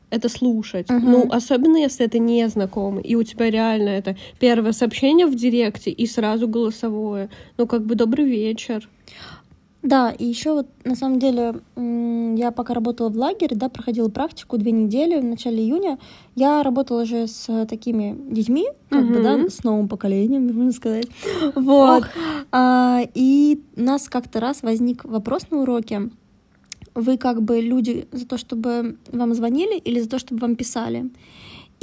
это 0.10 0.30
слушать? 0.30 0.90
Мгм. 0.90 1.12
Ну, 1.12 1.28
особенно 1.32 1.78
если 1.78 2.06
это 2.06 2.20
незнакомый, 2.20 3.04
и 3.04 3.16
у 3.16 3.24
тебя 3.24 3.50
реально 3.52 3.90
это 3.90 4.16
первое 4.40 4.72
сообщение 4.74 5.26
в 5.28 5.36
директе 5.36 5.92
и 5.92 6.06
сразу 6.08 6.48
голосовое. 6.48 7.30
Ну, 7.58 7.68
как 7.68 7.86
бы 7.86 7.96
добрый 7.96 8.26
вечер. 8.26 8.90
Да, 9.84 10.12
и 10.12 10.26
еще 10.26 10.54
вот 10.54 10.68
на 10.86 10.96
самом 10.96 11.20
деле 11.20 11.56
я 11.76 12.52
пока 12.52 12.74
работала 12.74 13.10
в 13.10 13.18
лагере, 13.18 13.56
да, 13.56 13.68
проходила 13.68 14.08
практику 14.08 14.58
две 14.58 14.72
недели 14.72 15.20
в 15.20 15.26
начале 15.26 15.62
июня, 15.62 16.00
я 16.36 16.64
работала 16.64 17.06
же 17.06 17.28
с 17.28 17.50
э, 17.50 17.66
такими 17.66 18.16
детьми, 18.34 18.66
как 18.90 19.06
бы, 19.08 19.22
да, 19.22 19.50
с 19.50 19.64
новым 19.64 19.90
поколением, 19.90 20.48
можно 20.56 20.72
сказать. 20.72 21.08
Вот. 21.56 22.06
А, 22.52 23.02
и 23.14 23.62
у 23.76 23.82
нас 23.82 24.08
как-то 24.08 24.40
раз 24.40 24.64
возник 24.64 25.04
вопрос 25.04 25.52
на 25.52 25.58
уроке. 25.58 26.10
Вы 26.96 27.18
как 27.18 27.42
бы 27.42 27.60
люди 27.60 28.08
за 28.12 28.26
то, 28.26 28.38
чтобы 28.38 28.98
вам 29.12 29.34
звонили 29.34 29.78
или 29.78 30.00
за 30.00 30.10
то, 30.10 30.18
чтобы 30.18 30.42
вам 30.42 30.56
писали? 30.56 31.10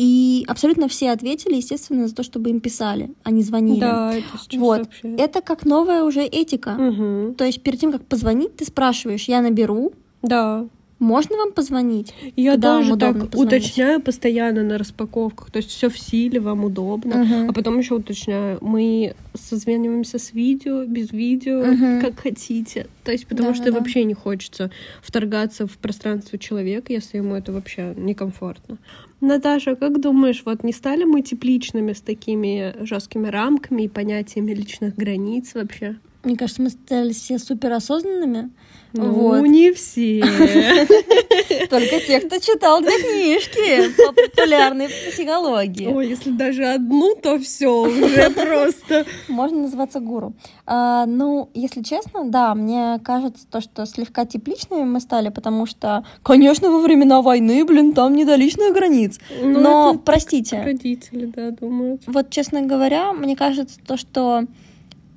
И 0.01 0.47
абсолютно 0.49 0.89
все 0.89 1.11
ответили, 1.11 1.57
естественно, 1.57 2.09
за 2.09 2.15
то, 2.15 2.23
чтобы 2.23 2.49
им 2.49 2.61
писали, 2.61 3.11
а 3.23 3.31
не 3.31 3.43
звонили. 3.43 3.81
Да, 3.81 4.15
это 4.15 4.39
сейчас 4.39 4.59
Вот. 4.59 4.79
вообще. 4.79 5.15
Это 5.17 5.43
как 5.43 5.67
новая 5.67 6.05
уже 6.05 6.23
этика. 6.23 6.71
Мгм. 6.71 7.35
То 7.35 7.45
есть 7.45 7.63
перед 7.63 7.81
тем, 7.81 7.93
как 7.93 8.07
позвонить, 8.07 8.57
ты 8.57 8.65
спрашиваешь, 8.65 9.29
я 9.29 9.43
наберу, 9.43 9.93
Да. 10.23 10.67
Можно 11.01 11.37
вам 11.37 11.53
позвонить? 11.53 12.15
Я 12.37 12.53
Когда 12.53 12.79
тоже 12.79 12.97
так 12.97 13.15
позвонить? 13.31 13.35
уточняю 13.35 14.01
постоянно 14.01 14.63
на 14.63 14.79
распаковках. 14.79 15.51
То 15.51 15.57
есть 15.57 15.71
все 15.71 15.89
в 15.89 15.99
силе, 15.99 16.39
вам 16.39 16.65
удобно. 16.65 17.17
Мгм. 17.25 17.51
А 17.51 17.53
потом 17.53 17.79
еще 17.79 17.95
уточняю, 17.95 18.59
мы 18.61 19.15
созваниваемся 19.35 20.19
с 20.19 20.33
видео, 20.33 20.85
без 20.85 21.11
видео, 21.11 21.65
Мгм. 21.65 22.01
как 22.01 22.21
хотите. 22.21 22.87
То 23.03 23.11
есть 23.13 23.27
потому 23.27 23.55
что 23.55 23.65
Да-да-да. 23.65 23.79
вообще 23.81 24.05
не 24.05 24.15
хочется 24.15 24.71
вторгаться 25.03 25.67
в 25.67 25.77
пространство 25.79 26.39
человека, 26.39 26.93
если 26.93 27.17
ему 27.17 27.35
это 27.35 27.51
вообще 27.53 27.95
некомфортно. 27.97 28.79
Наташа, 29.21 29.75
как 29.77 30.01
думаешь, 30.01 30.43
вот 30.47 30.65
не 30.65 30.73
стали 30.73 31.05
мы 31.05 31.23
тепличными 31.23 31.93
с 31.93 32.01
такими 32.01 32.75
жесткими 32.85 33.29
рамками 33.29 33.83
и 33.83 33.89
понятиями 33.89 34.53
личных 34.53 34.97
границ 34.97 35.55
вообще? 35.55 35.97
Мне 36.25 36.37
кажется, 36.37 36.61
мы 36.63 36.69
стали 36.71 37.13
все 37.13 37.39
супер 37.39 37.73
осознанными. 37.73 38.51
Ну, 38.93 39.13
Вот. 39.13 39.41
не 39.47 39.73
все. 39.73 40.21
Только 41.71 42.01
те, 42.01 42.21
кто 42.21 42.39
читал 42.39 42.81
две 42.81 42.99
книжки 43.01 43.93
по 43.97 44.13
популярной 44.13 44.89
психологии. 44.89 45.87
Ой, 45.87 46.09
если 46.09 46.31
даже 46.31 46.65
одну, 46.67 47.15
то 47.15 47.39
все 47.39 47.69
уже 47.69 48.31
просто. 48.37 49.07
Можно 49.29 49.63
называться 49.63 50.01
гуру. 50.01 50.33
А, 50.67 51.07
ну, 51.07 51.51
если 51.55 51.83
честно, 51.83 52.25
да, 52.29 52.55
мне 52.55 53.01
кажется, 53.05 53.47
то, 53.51 53.61
что 53.61 53.87
слегка 53.87 54.25
тепличными 54.27 54.83
мы 54.85 55.01
стали, 55.01 55.29
потому 55.29 55.67
что, 55.67 56.05
конечно, 56.23 56.71
во 56.71 56.81
времена 56.81 57.23
войны, 57.23 57.65
блин, 57.65 57.93
там 57.93 58.15
не 58.15 58.25
до 58.25 58.35
личных 58.35 58.75
границ. 58.75 59.19
Ну, 59.41 59.61
Но, 59.61 59.91
это 59.91 59.99
простите, 60.01 60.63
Родители, 60.63 61.27
да, 61.27 61.51
думают. 61.51 62.03
вот, 62.07 62.31
честно 62.31 62.63
говоря, 62.63 63.13
мне 63.13 63.37
кажется, 63.37 63.79
то, 63.87 63.97
что 63.97 64.45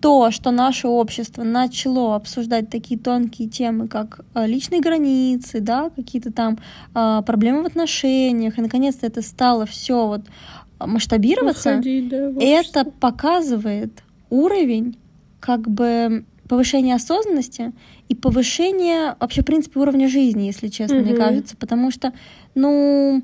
то, 0.04 0.32
что 0.32 0.52
наше 0.52 0.90
общество 0.90 1.44
начало 1.44 2.16
обсуждать 2.16 2.70
такие 2.70 3.00
тонкие 3.00 3.48
темы, 3.48 3.88
как 3.88 4.20
э, 4.36 4.46
личные 4.46 4.82
границы, 4.82 5.62
да, 5.62 5.92
какие-то 5.96 6.30
там 6.30 6.60
э, 6.94 7.22
проблемы 7.26 7.64
в 7.64 7.68
отношениях, 7.68 8.58
и 8.58 8.62
наконец-то 8.62 9.08
это 9.08 9.22
стало 9.22 9.66
все 9.66 10.06
вот 10.06 10.24
масштабироваться, 10.78 11.78
Выходить, 11.78 12.10
да, 12.10 12.32
это 12.38 12.84
показывает 12.84 14.04
уровень 14.30 14.98
как 15.40 15.70
бы 15.70 16.26
повышения 16.50 16.96
осознанности 16.96 17.72
и 18.10 18.14
повышения 18.14 19.16
вообще, 19.22 19.42
в 19.42 19.46
принципе, 19.46 19.80
уровня 19.80 20.10
жизни, 20.10 20.48
если 20.48 20.68
честно, 20.68 20.98
мне 20.98 21.12
Мгм. 21.14 21.18
кажется. 21.18 21.56
Потому 21.56 21.92
что, 21.92 22.12
ну, 22.56 23.24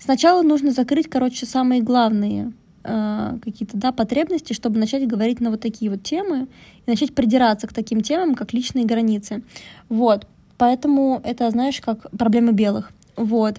сначала 0.00 0.42
нужно 0.42 0.72
закрыть, 0.72 1.08
короче, 1.08 1.46
самые 1.46 1.82
главные 1.82 2.52
э, 2.86 3.38
какие-то, 3.42 3.76
да, 3.76 3.92
потребности, 3.92 4.52
чтобы 4.52 4.78
начать 4.78 5.06
говорить 5.06 5.40
на 5.40 5.50
вот 5.50 5.60
такие 5.60 5.90
вот 5.90 6.02
темы 6.02 6.46
и 6.86 6.90
начать 6.90 7.14
придираться 7.14 7.66
к 7.66 7.72
таким 7.72 8.00
темам, 8.00 8.34
как 8.34 8.52
личные 8.52 8.84
границы. 8.84 9.42
Вот. 9.88 10.26
Поэтому 10.58 11.20
это, 11.24 11.50
знаешь, 11.50 11.80
как 11.80 12.10
проблемы 12.10 12.52
белых. 12.52 12.92
Вот. 13.16 13.56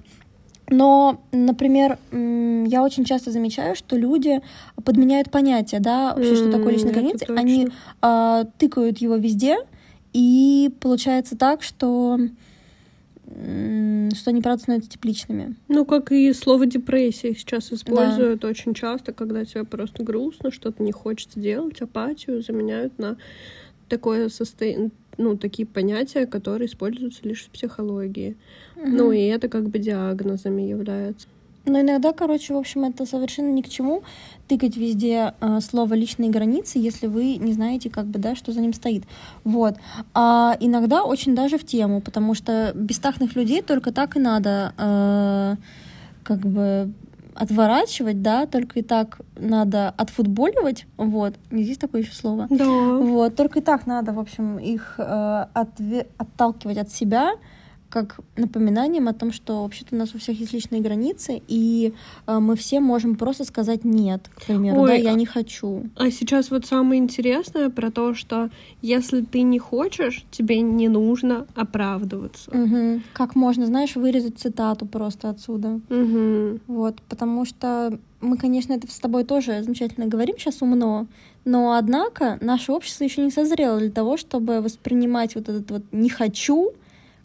Но, 0.70 1.22
например, 1.32 1.98
я 2.12 2.84
очень 2.84 3.06
часто 3.06 3.32
замечаю, 3.32 3.76
что 3.76 3.96
люди 3.96 4.42
подменяют 4.84 5.32
понятие, 5.32 5.80
да, 5.80 6.14
вообще, 6.14 6.36
что 6.36 6.52
такое 6.52 6.74
личные 6.74 6.94
границы. 6.94 7.20
точно. 7.20 7.40
Они 7.40 7.70
а, 8.02 8.44
тыкают 8.58 8.98
его 8.98 9.16
везде, 9.16 9.58
и 10.12 10.74
получается 10.82 11.38
так, 11.38 11.64
что 11.64 12.20
что 13.28 14.30
они, 14.30 14.42
правда, 14.42 14.62
становятся 14.62 14.90
тепличными. 14.92 15.56
Ну, 15.68 15.86
как 15.86 16.12
и 16.12 16.32
слово 16.34 16.66
депрессия 16.66 17.36
сейчас 17.36 17.74
используют 17.74 18.46
очень 18.46 18.74
часто, 18.74 19.12
когда 19.12 19.44
тебе 19.44 19.64
просто 19.64 20.04
грустно, 20.04 20.52
что-то 20.52 20.82
не 20.82 20.92
хочется 20.92 21.40
делать, 21.40 21.82
апатию 21.82 22.42
заменяют 22.42 22.98
на 23.00 23.18
такое 23.90 24.30
состояние, 24.30 24.92
ну, 25.18 25.38
такие 25.38 25.68
понятия, 25.68 26.26
которые 26.26 26.68
используются 26.68 27.28
лишь 27.28 27.46
в 27.46 27.50
психологии. 27.50 28.38
Ну, 28.76 29.12
и 29.12 29.22
это 29.22 29.50
как 29.50 29.70
бы 29.70 29.80
диагнозами 29.80 30.62
является. 30.62 31.28
Но 31.68 31.82
иногда, 31.82 32.14
короче, 32.14 32.54
в 32.54 32.58
общем, 32.58 32.86
это 32.86 33.06
совершенно 33.06 33.52
ни 33.52 33.62
к 33.62 33.70
чему 33.70 34.02
тыкать 34.48 34.78
везде 34.78 35.34
э, 35.42 35.60
слово 35.60 35.94
личные 35.96 36.30
границы, 36.30 36.80
если 36.80 37.08
вы 37.08 37.36
не 37.36 37.52
знаете, 37.52 37.90
как 37.90 38.06
бы, 38.06 38.20
да, 38.20 38.36
что 38.36 38.54
за 38.54 38.62
ним 38.62 38.74
стоит. 38.74 39.04
Вот. 39.44 39.76
А 40.14 40.56
иногда 40.62 41.04
очень 41.04 41.36
даже 41.36 41.58
в 41.58 41.66
тему, 41.66 42.00
потому 42.00 42.34
что 42.34 42.72
бестахных 42.74 43.36
людей 43.36 43.62
только 43.62 43.92
так 43.92 44.16
и 44.16 44.20
надо 44.20 44.74
э, 44.78 45.56
как 46.24 46.40
бы 46.40 46.94
отворачивать, 47.36 48.22
да, 48.22 48.46
только 48.48 48.80
и 48.80 48.82
так 48.82 49.20
надо 49.36 49.90
отфутболивать, 49.98 50.88
вот, 50.98 51.36
есть 51.52 51.80
такое 51.80 52.02
еще 52.02 52.12
слово, 52.14 52.48
Да. 52.50 52.66
вот, 52.66 53.36
только 53.36 53.60
и 53.60 53.62
так 53.62 53.86
надо, 53.86 54.12
в 54.12 54.20
общем, 54.20 54.58
их 54.58 54.96
э, 54.98 55.46
отве- 55.54 56.08
отталкивать 56.18 56.78
от 56.80 56.90
себя, 56.92 57.34
как 57.90 58.20
напоминанием 58.36 59.08
о 59.08 59.14
том, 59.14 59.32
что 59.32 59.64
вообще-то 59.64 59.96
у 59.96 59.98
нас 59.98 60.14
у 60.14 60.20
всех 60.20 60.40
есть 60.40 60.54
личные 60.54 60.82
границы, 60.82 61.42
и 61.48 61.94
э, 62.26 62.40
мы 62.40 62.56
все 62.56 62.80
можем 62.80 63.16
просто 63.16 63.46
сказать 63.46 63.86
нет, 63.86 64.30
к 64.36 64.46
примеру, 64.46 64.82
Ой, 64.82 64.88
да, 64.90 64.96
я 64.96 65.12
а- 65.12 65.16
не 65.16 65.26
хочу. 65.26 65.86
А 65.96 66.12
сейчас 66.12 66.52
вот 66.52 66.66
самое 66.66 67.02
интересное 67.02 67.70
про 67.70 67.92
то, 67.92 68.14
что 68.14 68.50
если 68.82 69.22
ты 69.22 69.42
не 69.42 69.60
хочешь, 69.60 70.26
тебе 70.32 70.62
не 70.62 70.90
нужно 70.90 71.48
оправдываться. 71.56 72.56
Мгм. 72.56 73.04
Как 73.14 73.36
можно, 73.36 73.66
знаешь, 73.66 73.96
вырезать 73.96 74.38
цитату 74.38 74.86
просто 74.86 75.30
отсюда. 75.30 75.80
Мгм. 75.90 76.62
Вот, 76.68 77.02
потому 77.10 77.46
что 77.46 78.00
мы, 78.20 78.38
конечно, 78.38 78.74
это 78.74 78.92
с 78.92 79.00
тобой 79.00 79.24
тоже 79.24 79.62
замечательно 79.64 80.08
говорим 80.08 80.38
сейчас 80.38 80.62
умно, 80.62 81.08
но 81.46 81.74
однако 81.74 82.38
наше 82.42 82.72
общество 82.72 83.04
еще 83.04 83.22
не 83.22 83.32
созрело 83.32 83.80
для 83.80 83.92
того, 83.92 84.18
чтобы 84.18 84.60
воспринимать 84.62 85.36
вот 85.36 85.48
этот 85.48 85.72
вот 85.72 85.84
не 85.92 86.10
хочу 86.10 86.74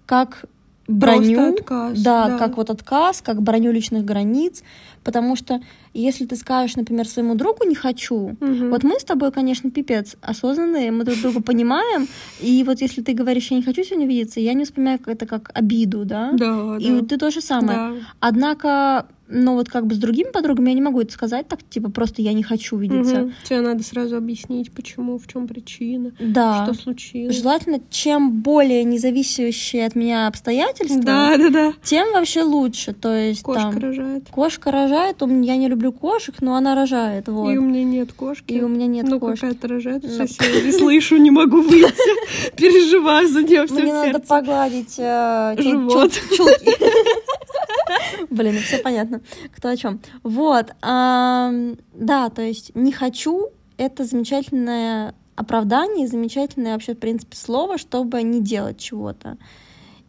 как 0.07 0.45
броню, 0.89 1.55
отказ, 1.55 2.01
да, 2.01 2.29
да. 2.29 2.39
как 2.39 2.57
вот 2.57 2.71
отказ, 2.71 3.23
как 3.23 3.41
броню 3.43 3.73
личных 3.73 4.05
границ, 4.05 4.63
потому 5.05 5.37
что 5.37 5.61
если 5.95 6.27
ты 6.27 6.37
скажешь, 6.37 6.77
например, 6.77 7.07
своему 7.07 7.35
другу 7.35 7.65
не 7.65 7.75
хочу, 7.75 8.37
Мгм. 8.41 8.71
вот 8.71 8.83
мы 8.83 8.99
с 8.99 9.05
тобой, 9.05 9.31
конечно, 9.31 9.71
пипец 9.71 10.17
осознанные, 10.23 10.91
мы 10.91 11.05
друг 11.05 11.19
друга 11.21 11.41
понимаем, 11.43 12.09
и 12.41 12.65
вот 12.65 12.81
если 12.81 13.03
ты 13.03 13.13
говоришь, 13.15 13.51
я 13.51 13.57
не 13.59 13.63
хочу 13.63 13.85
сегодня 13.85 14.07
видеться, 14.07 14.41
я 14.41 14.55
не 14.55 14.63
воспринимаю 14.63 14.99
это 15.07 15.27
как 15.27 15.51
обиду, 15.55 16.05
да, 16.05 16.33
Да, 16.33 16.77
и 16.79 17.01
да. 17.01 17.07
ты 17.07 17.17
то 17.17 17.31
же 17.31 17.41
самое. 17.41 17.79
Да. 17.79 17.93
Однако, 18.21 19.07
ну 19.33 19.55
вот 19.55 19.69
как 19.69 19.87
бы 19.87 19.95
с 19.95 19.99
другими 19.99 20.31
подругами 20.31 20.69
я 20.71 20.75
не 20.75 20.83
могу 20.83 21.01
это 21.01 21.13
сказать 21.13 21.49
так, 21.49 21.61
типа 21.69 21.91
просто 21.91 22.23
я 22.23 22.33
не 22.33 22.43
хочу 22.43 22.77
видеться. 22.77 23.17
Мгм. 23.23 23.33
Тебе 23.45 23.61
надо 23.63 23.83
сразу 23.83 24.17
объяснить, 24.17 24.71
почему, 24.73 25.19
в 25.19 25.27
чем 25.27 25.49
причина, 25.49 26.13
Да. 26.21 26.65
что 26.65 26.75
случилось. 26.75 27.35
Желательно, 27.37 27.81
чем 27.91 28.31
более 28.43 28.85
независящие 28.85 29.87
от 29.87 29.95
меня 29.95 30.27
обстоятельства, 30.27 31.01
Да, 31.03 31.37
да, 31.39 31.49
да. 31.49 31.73
тем 31.83 32.13
вообще 32.13 32.43
лучше. 32.43 32.93
То 32.93 33.15
есть 33.17 33.43
Кошка 33.43 33.63
там 33.63 33.79
рожает. 33.79 34.29
кошка 34.31 34.71
рожает, 34.71 35.23
у 35.23 35.27
меня 35.27 35.55
я 35.55 35.59
не 35.59 35.69
люблю 35.69 35.93
кошек, 35.93 36.35
но 36.41 36.55
она 36.55 36.75
рожает, 36.75 37.29
вот. 37.29 37.51
И 37.53 37.57
у 37.59 37.63
меня 37.63 37.85
нет 37.85 38.13
кошки. 38.13 38.53
И 38.53 38.61
у 38.63 38.69
меня 38.69 38.87
нет 38.87 39.07
ну, 39.09 39.19
кошки. 39.19 39.41
какая-то 39.41 39.69
рожает 39.69 40.05
у 40.05 40.09
Ну. 40.09 40.15
соседей. 40.15 40.73
Слышу, 40.73 41.17
не 41.17 41.31
могу 41.31 41.63
выйти. 41.63 41.93
Переживаю 42.57 43.29
за 43.29 43.43
нее 43.43 43.67
все 43.67 43.83
Мне 43.83 43.93
надо 43.93 44.19
погладить 44.21 44.95
э, 44.99 45.57
Живот. 45.59 46.13
чулки. 46.37 46.73
Блин, 48.31 48.59
все 48.61 48.79
понятно, 48.79 49.21
кто 49.55 49.69
о 49.69 49.77
чем. 49.77 50.01
Вот, 50.23 50.75
да, 50.81 52.31
то 52.35 52.43
есть 52.43 52.75
не 52.75 52.93
хочу 52.93 53.49
это 53.77 54.05
замечательное 54.05 55.15
оправдание, 55.35 56.07
замечательное 56.07 56.73
вообще, 56.75 56.95
в 56.95 56.99
принципе, 56.99 57.37
слово, 57.37 57.79
чтобы 57.79 58.23
не 58.23 58.41
делать 58.41 58.79
чего-то. 58.79 59.39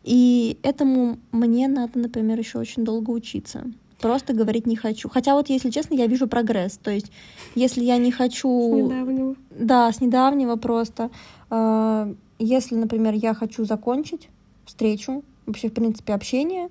И 0.04 0.58
этому 0.64 1.18
мне 1.32 1.68
надо, 1.68 1.98
например, 1.98 2.38
еще 2.38 2.60
очень 2.60 2.84
долго 2.84 3.12
учиться. 3.12 3.64
Просто 4.02 4.34
говорить 4.34 4.68
не 4.68 4.76
хочу. 4.76 5.08
Хотя 5.08 5.34
вот, 5.34 5.48
если 5.50 5.70
честно, 5.70 5.96
я 5.96 6.08
вижу 6.08 6.28
прогресс. 6.28 6.78
То 6.78 6.92
есть, 6.92 7.10
если 7.56 7.86
я 7.86 7.98
не 7.98 8.12
хочу... 8.12 8.50
С 8.50 8.82
недавнего. 8.84 9.36
Да, 9.50 9.90
с 9.90 10.02
недавнего 10.02 10.58
просто. 10.58 11.10
Э, 11.50 12.14
Если, 12.38 12.76
например, 12.76 13.14
я 13.14 13.34
хочу 13.34 13.64
закончить 13.64 14.28
встречу, 14.66 15.24
вообще, 15.46 15.70
в 15.70 15.74
принципе, 15.74 16.14
общение, 16.14 16.68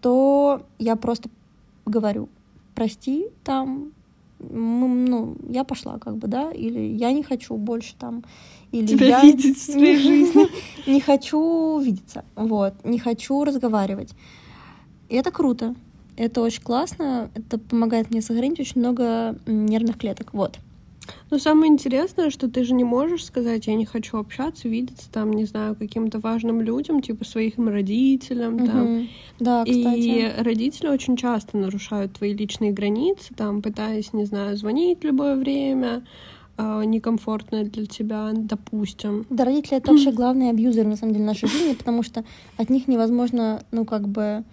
то 0.00 0.62
я 0.78 0.96
просто 0.96 1.28
говорю, 1.90 2.28
прости, 2.74 3.26
там, 3.44 3.92
ну, 4.38 5.36
я 5.48 5.64
пошла, 5.64 5.98
как 5.98 6.16
бы, 6.16 6.28
да, 6.28 6.50
или 6.50 6.80
я 6.80 7.12
не 7.12 7.22
хочу 7.22 7.56
больше 7.56 7.94
там, 7.98 8.24
или 8.72 8.86
Тебя 8.86 9.06
я 9.06 9.22
видеть 9.22 9.58
в 9.58 9.62
своей 9.72 9.96
жизни. 10.02 10.46
не 10.86 11.00
хочу 11.00 11.78
видеться, 11.80 12.24
вот, 12.36 12.74
не 12.84 12.98
хочу 12.98 13.44
разговаривать. 13.44 14.14
И 15.08 15.16
это 15.16 15.30
круто, 15.30 15.74
это 16.16 16.40
очень 16.40 16.62
классно, 16.62 17.30
это 17.34 17.58
помогает 17.58 18.10
мне 18.10 18.22
сохранить 18.22 18.60
очень 18.60 18.80
много 18.80 19.36
нервных 19.46 19.98
клеток, 19.98 20.32
вот. 20.32 20.58
Но 21.30 21.38
самое 21.38 21.70
интересное, 21.70 22.30
что 22.30 22.48
ты 22.50 22.64
же 22.64 22.74
не 22.74 22.82
можешь 22.84 23.24
сказать, 23.24 23.66
я 23.68 23.74
не 23.74 23.86
хочу 23.86 24.18
общаться, 24.18 24.68
видеться 24.68 25.08
там, 25.10 25.32
не 25.32 25.44
знаю, 25.44 25.76
каким-то 25.76 26.18
важным 26.18 26.60
людям, 26.60 27.00
типа 27.02 27.24
своим 27.24 27.68
родителям, 27.68 28.66
там. 28.66 28.94
Мгм. 28.94 29.08
Да, 29.38 29.64
кстати. 29.64 29.98
И 29.98 30.32
родители 30.42 30.88
очень 30.88 31.16
часто 31.16 31.56
нарушают 31.56 32.14
твои 32.14 32.34
личные 32.34 32.72
границы, 32.72 33.32
там, 33.34 33.62
пытаясь, 33.62 34.12
не 34.12 34.24
знаю, 34.24 34.56
звонить 34.56 35.00
в 35.00 35.04
любое 35.04 35.36
время, 35.36 36.02
а, 36.56 36.82
некомфортное 36.82 37.64
для 37.64 37.86
тебя, 37.86 38.30
допустим. 38.34 39.24
Да, 39.30 39.44
родители 39.44 39.78
это 39.78 39.92
вообще 39.92 40.12
главные 40.12 40.50
абьюзеры 40.50 40.88
на 40.88 40.96
самом 40.96 41.14
деле 41.14 41.24
нашей 41.24 41.48
жизни, 41.48 41.74
потому 41.74 42.02
что 42.02 42.24
от 42.56 42.68
них 42.70 42.88
невозможно, 42.88 43.62
ну 43.70 43.84
как 43.84 44.08
бы, 44.08 44.44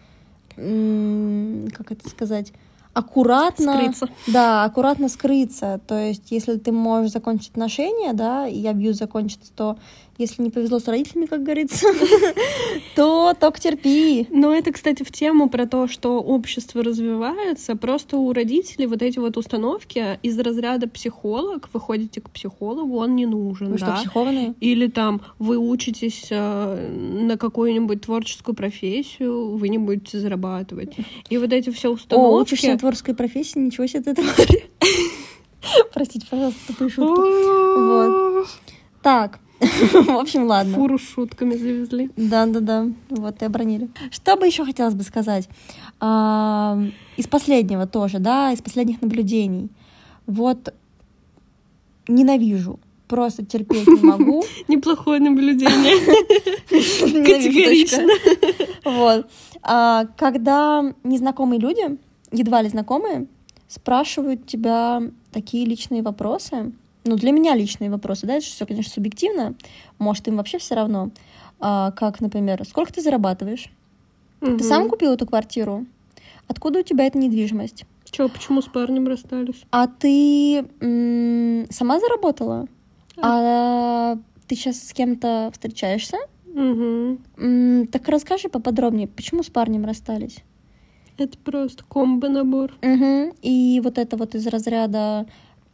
как 0.55 1.91
это 1.91 2.07
сказать, 2.09 2.53
аккуратно, 2.97 3.75
Скрыться. 3.77 4.09
да, 4.27 4.63
аккуратно 4.63 5.09
скрыться. 5.09 5.79
То 5.87 5.99
есть, 5.99 6.31
если 6.31 6.57
ты 6.57 6.71
можешь 6.71 7.11
закончить 7.11 7.51
отношения, 7.51 8.13
да, 8.13 8.47
и 8.47 8.65
абьюз 8.65 8.97
закончится, 8.97 9.51
то 9.55 9.77
если 10.17 10.41
не 10.41 10.49
повезло 10.49 10.79
с 10.79 10.87
родителями, 10.87 11.25
как 11.25 11.43
говорится, 11.43 11.87
то 12.95 13.33
только 13.39 13.59
терпи. 13.59 14.27
Но 14.31 14.53
это, 14.53 14.71
кстати, 14.71 15.03
в 15.03 15.11
тему 15.11 15.49
про 15.49 15.67
то, 15.67 15.87
что 15.87 16.19
общество 16.21 16.83
развивается. 16.83 17.75
Просто 17.75 18.17
у 18.17 18.33
родителей 18.33 18.87
вот 18.87 19.01
эти 19.01 19.19
вот 19.19 19.37
установки 19.37 20.19
из 20.23 20.39
разряда 20.39 20.87
психолог, 20.87 21.69
вы 21.71 21.79
ходите 21.79 22.21
к 22.21 22.29
психологу, 22.29 22.97
он 22.97 23.15
не 23.15 23.25
нужен, 23.25 23.71
Вы 23.71 23.77
что, 23.77 23.87
да? 23.87 23.95
психованные? 23.97 24.55
Или 24.59 24.87
там 24.87 25.21
вы 25.39 25.57
учитесь 25.57 26.27
э, 26.29 26.89
на 26.89 27.37
какую-нибудь 27.37 28.01
творческую 28.01 28.55
профессию, 28.55 29.55
вы 29.55 29.69
не 29.69 29.77
будете 29.77 30.19
зарабатывать. 30.19 30.95
И 31.29 31.37
вот 31.37 31.53
эти 31.53 31.69
все 31.69 31.89
О, 31.89 31.93
установки... 31.93 32.41
учишься 32.41 32.71
на 32.71 32.77
творческой 32.77 33.15
профессии, 33.15 33.59
ничего 33.59 33.87
себе 33.87 34.13
ты. 34.13 34.15
Простите, 35.93 36.25
пожалуйста, 36.29 36.59
тупые 36.67 36.89
шутки. 36.89 37.19
Вот. 37.19 38.47
Так, 39.01 39.39
в 39.59 40.17
общем, 40.17 40.45
ладно. 40.45 40.75
Фуру 40.75 40.99
с 40.99 41.01
шутками 41.01 41.55
завезли. 41.55 42.11
Да, 42.15 42.45
да, 42.45 42.59
да. 42.59 42.87
Вот 43.09 43.41
и 43.41 43.45
обронили. 43.45 43.89
Что 44.11 44.35
бы 44.35 44.45
еще 44.45 44.65
хотелось 44.65 44.93
бы 44.93 45.03
сказать? 45.03 45.49
А, 45.99 46.79
из 47.15 47.27
последнего 47.27 47.87
тоже, 47.87 48.19
да, 48.19 48.51
из 48.51 48.61
последних 48.61 49.01
наблюдений. 49.01 49.69
Вот 50.27 50.73
ненавижу. 52.07 52.79
Просто 53.07 53.45
терпеть 53.45 53.87
не 53.87 54.01
могу. 54.01 54.43
Неплохое 54.67 55.19
наблюдение. 55.21 55.97
Категорично. 57.25 58.03
Вот. 58.83 59.27
А, 59.63 60.05
Когда 60.17 60.93
незнакомые 61.03 61.59
люди, 61.59 61.97
едва 62.31 62.61
ли 62.61 62.69
знакомые, 62.69 63.27
спрашивают 63.67 64.45
тебя 64.45 65.01
такие 65.31 65.65
личные 65.65 66.01
вопросы, 66.01 66.73
ну, 67.07 67.15
для 67.15 67.31
меня 67.31 67.55
личные 67.55 67.89
вопросы, 67.89 68.25
да, 68.27 68.35
это 68.35 68.45
все, 68.45 68.65
конечно, 68.65 68.91
субъективно, 68.91 69.55
может, 69.99 70.27
им 70.27 70.37
вообще 70.37 70.57
все 70.59 70.75
равно, 70.75 71.11
А, 71.59 71.91
как, 71.91 72.21
например, 72.21 72.63
сколько 72.67 72.93
ты 72.93 73.01
зарабатываешь? 73.01 73.71
Ты 74.41 74.63
сам 74.63 74.87
купил 74.89 75.13
эту 75.13 75.25
квартиру? 75.25 75.85
Откуда 76.47 76.79
у 76.79 76.83
тебя 76.83 77.05
эта 77.05 77.17
недвижимость? 77.17 77.85
Че, 78.11 78.29
почему 78.29 78.61
с 78.61 78.65
парнем 78.67 79.07
расстались? 79.07 79.63
А 79.71 79.87
ты 79.87 80.59
м, 80.79 81.65
сама 81.71 81.99
заработала? 81.99 82.67
А 83.19 84.17
ты 84.47 84.55
сейчас 84.55 84.79
с 84.83 84.93
кем-то 84.93 85.49
встречаешься? 85.51 86.17
М, 87.37 87.87
Так 87.87 88.07
расскажи 88.07 88.49
поподробнее, 88.49 89.07
почему 89.07 89.41
с 89.43 89.47
парнем 89.49 89.85
расстались? 89.85 90.37
Это 91.17 91.37
просто 91.39 91.83
комбо-набор. 91.83 92.73
Мгм. 92.83 93.33
И 93.41 93.81
вот 93.83 93.97
это 93.97 94.15
вот 94.17 94.35
из 94.35 94.45
разряда 94.45 95.25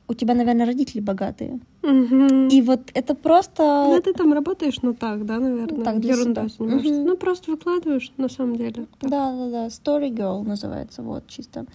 у 0.07 0.13
тебя, 0.13 0.33
наверное, 0.33 0.65
родители 0.65 0.99
богатые. 1.01 1.59
Мгм. 1.81 2.47
И 2.49 2.61
вот 2.61 2.81
это 2.93 3.15
просто... 3.15 3.63
Да 3.91 4.01
ты 4.01 4.13
там 4.13 4.33
работаешь, 4.33 4.81
ну 4.81 4.93
так, 4.93 5.25
да, 5.25 5.39
наверное? 5.39 5.83
Так, 5.85 5.99
для 5.99 6.13
Ерунда 6.13 6.49
себя. 6.49 6.65
Мгм. 6.65 7.05
Ну, 7.05 7.17
просто 7.17 7.51
выкладываешь, 7.51 8.11
на 8.17 8.29
самом 8.29 8.55
деле. 8.57 8.87
Так. 8.99 9.09
Да, 9.09 9.31
да, 9.31 9.49
да. 9.49 9.67
Story 9.67 10.09
Girl 10.09 10.43
называется, 10.43 11.01
вот, 11.03 11.27
чисто. 11.27 11.65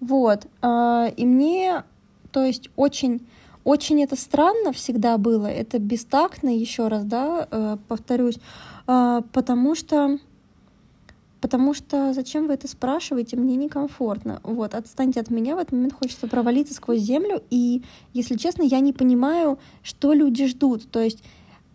Вот. 0.00 0.46
а, 0.62 1.10
И 1.16 1.24
мне, 1.24 1.84
то 2.32 2.44
есть, 2.44 2.68
очень, 2.76 3.26
очень 3.64 4.02
это 4.02 4.16
странно 4.16 4.72
всегда 4.72 5.16
было. 5.18 5.46
Это 5.46 5.78
бестактно, 5.78 6.48
еще 6.54 6.88
раз, 6.88 7.04
да, 7.04 7.48
э, 7.50 7.76
повторюсь. 7.88 8.38
а, 8.86 9.22
Потому 9.32 9.74
что 9.74 10.18
Потому 11.40 11.72
что 11.72 12.12
зачем 12.12 12.46
вы 12.46 12.54
это 12.54 12.68
спрашиваете, 12.68 13.36
мне 13.36 13.56
некомфортно. 13.56 14.40
Вот, 14.42 14.74
отстаньте 14.74 15.20
от 15.20 15.30
меня, 15.30 15.56
в 15.56 15.58
этот 15.58 15.72
момент 15.72 15.94
хочется 15.94 16.26
провалиться 16.26 16.74
сквозь 16.74 17.00
землю. 17.00 17.42
И, 17.50 17.82
если 18.12 18.36
честно, 18.36 18.62
я 18.62 18.80
не 18.80 18.92
понимаю, 18.92 19.58
что 19.82 20.12
люди 20.12 20.46
ждут. 20.46 20.90
То 20.90 21.00
есть, 21.00 21.22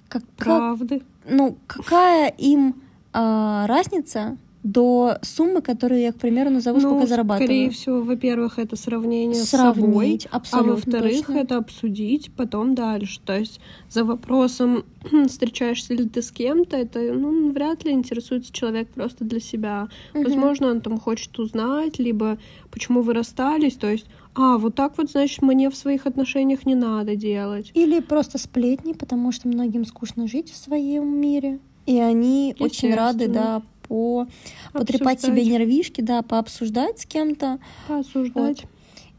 как, 0.08 0.24
как- 0.38 0.46
Правды. 0.58 1.02
ну, 1.28 1.58
какая 1.68 2.30
им 2.30 2.82
а, 3.14 3.66
разница 3.68 4.38
до 4.66 5.20
суммы, 5.22 5.62
которую 5.62 6.02
я, 6.02 6.12
к 6.12 6.16
примеру, 6.16 6.50
назову, 6.50 6.80
сколько 6.80 7.02
ну, 7.02 7.08
зарабатываю? 7.08 7.48
скорее 7.48 7.70
всего, 7.70 8.02
во-первых, 8.02 8.58
это 8.58 8.76
сравнение 8.76 9.36
с 9.36 9.50
собой. 9.50 9.74
Сравнить, 9.76 10.28
А 10.32 10.38
абсолютно 10.38 10.74
во-вторых, 10.74 11.28
точно. 11.28 11.40
это 11.40 11.58
обсудить 11.58 12.32
потом 12.36 12.74
дальше. 12.74 13.20
То 13.24 13.38
есть 13.38 13.60
за 13.92 14.04
вопросом, 14.04 14.84
встречаешься 15.28 15.94
ли 15.94 16.10
ты 16.10 16.24
с 16.24 16.32
кем-то, 16.32 16.78
это 16.78 17.00
ну, 17.14 17.52
вряд 17.52 17.86
ли 17.86 17.92
интересуется 17.92 18.52
человек 18.52 18.90
просто 18.90 19.24
для 19.24 19.40
себя. 19.40 19.88
Мгм. 20.16 20.24
Возможно, 20.24 20.72
он 20.72 20.82
там 20.82 21.00
хочет 21.00 21.38
узнать, 21.38 22.00
либо 22.00 22.40
почему 22.72 23.02
вы 23.02 23.14
расстались. 23.14 23.76
То 23.76 23.92
есть, 23.92 24.08
а, 24.34 24.58
вот 24.58 24.74
так 24.74 24.98
вот, 24.98 25.12
значит, 25.12 25.44
мне 25.44 25.70
в 25.70 25.76
своих 25.76 26.08
отношениях 26.08 26.66
не 26.66 26.74
надо 26.74 27.16
делать. 27.16 27.70
Или 27.76 28.00
просто 28.00 28.40
сплетни, 28.40 28.94
потому 28.94 29.32
что 29.32 29.48
многим 29.48 29.86
скучно 29.86 30.28
жить 30.28 30.52
в 30.52 30.58
своем 30.58 31.22
мире. 31.22 31.60
И 31.86 32.00
они 32.00 32.56
очень 32.60 32.96
рады, 32.96 33.28
да, 33.28 33.62
по 33.88 34.28
потрепать 34.74 35.22
себе 35.22 35.44
нервишки, 35.46 36.02
да, 36.02 36.22
пообсуждать 36.22 37.00
с 37.00 37.06
кем-то. 37.06 37.60
поосуждать. 37.88 38.64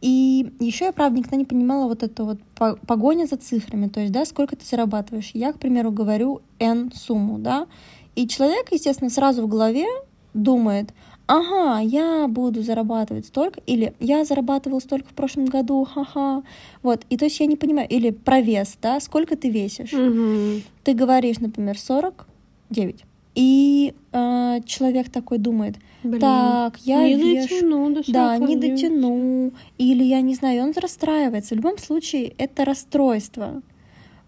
И 0.03 0.53
еще 0.61 0.85
я, 0.87 0.93
правда, 0.93 1.19
никогда 1.19 1.37
не 1.39 1.45
понимала 1.47 1.89
вот 1.89 2.03
эту 2.03 2.25
вот 2.27 2.39
по- 2.55 2.77
погоня 2.87 3.27
за 3.27 3.37
цифрами. 3.39 3.89
То 3.89 4.01
есть, 4.01 4.13
да, 4.13 4.25
сколько 4.27 4.55
ты 4.55 4.65
зарабатываешь. 4.65 5.31
Я, 5.33 5.53
к 5.53 5.59
примеру, 5.59 5.91
говорю 5.91 6.43
N 6.59 6.93
сумму, 6.95 7.39
да, 7.39 7.67
И 8.15 8.27
человек, 8.29 8.73
естественно, 8.73 9.11
сразу 9.11 9.43
в 9.43 9.49
голове 9.49 9.87
думает, 10.35 10.93
ага, 11.27 11.81
я 11.81 12.27
буду 12.29 12.63
зарабатывать 12.63 13.27
столько, 13.27 13.61
или 13.67 13.95
я 14.01 14.25
зарабатывал 14.25 14.81
столько 14.81 15.09
в 15.09 15.13
прошлом 15.15 15.47
году, 15.47 15.85
ха-ха. 15.85 16.43
Вот, 16.83 17.05
и 17.11 17.17
то 17.17 17.25
есть 17.25 17.41
я 17.41 17.47
не 17.47 17.57
понимаю, 17.57 17.89
или 17.89 18.11
про 18.11 18.41
вес, 18.41 18.77
да, 18.81 19.01
сколько 19.01 19.37
ты 19.37 19.51
весишь. 19.51 19.93
Мгм. 19.93 20.63
Ты 20.85 20.95
говоришь, 20.95 21.39
например, 21.41 21.79
49, 21.79 23.05
и 23.37 23.94
э, 24.12 24.61
человек 24.64 25.11
такой 25.11 25.38
думает, 25.38 25.77
Блин. 26.03 26.20
так, 26.20 26.79
я 26.79 27.07
не 27.07 27.37
вешу, 27.37 27.55
дотяну 27.55 27.94
до 27.94 28.12
да, 28.12 28.38
не 28.38 28.46
49. 28.55 28.61
дотяну, 28.61 29.53
или 29.77 30.03
я 30.03 30.22
не 30.22 30.35
знаю, 30.35 30.62
он 30.62 30.72
расстраивается. 30.75 31.55
В 31.55 31.59
любом 31.59 31.79
случае, 31.79 32.35
это 32.38 32.64
расстройство, 32.64 33.62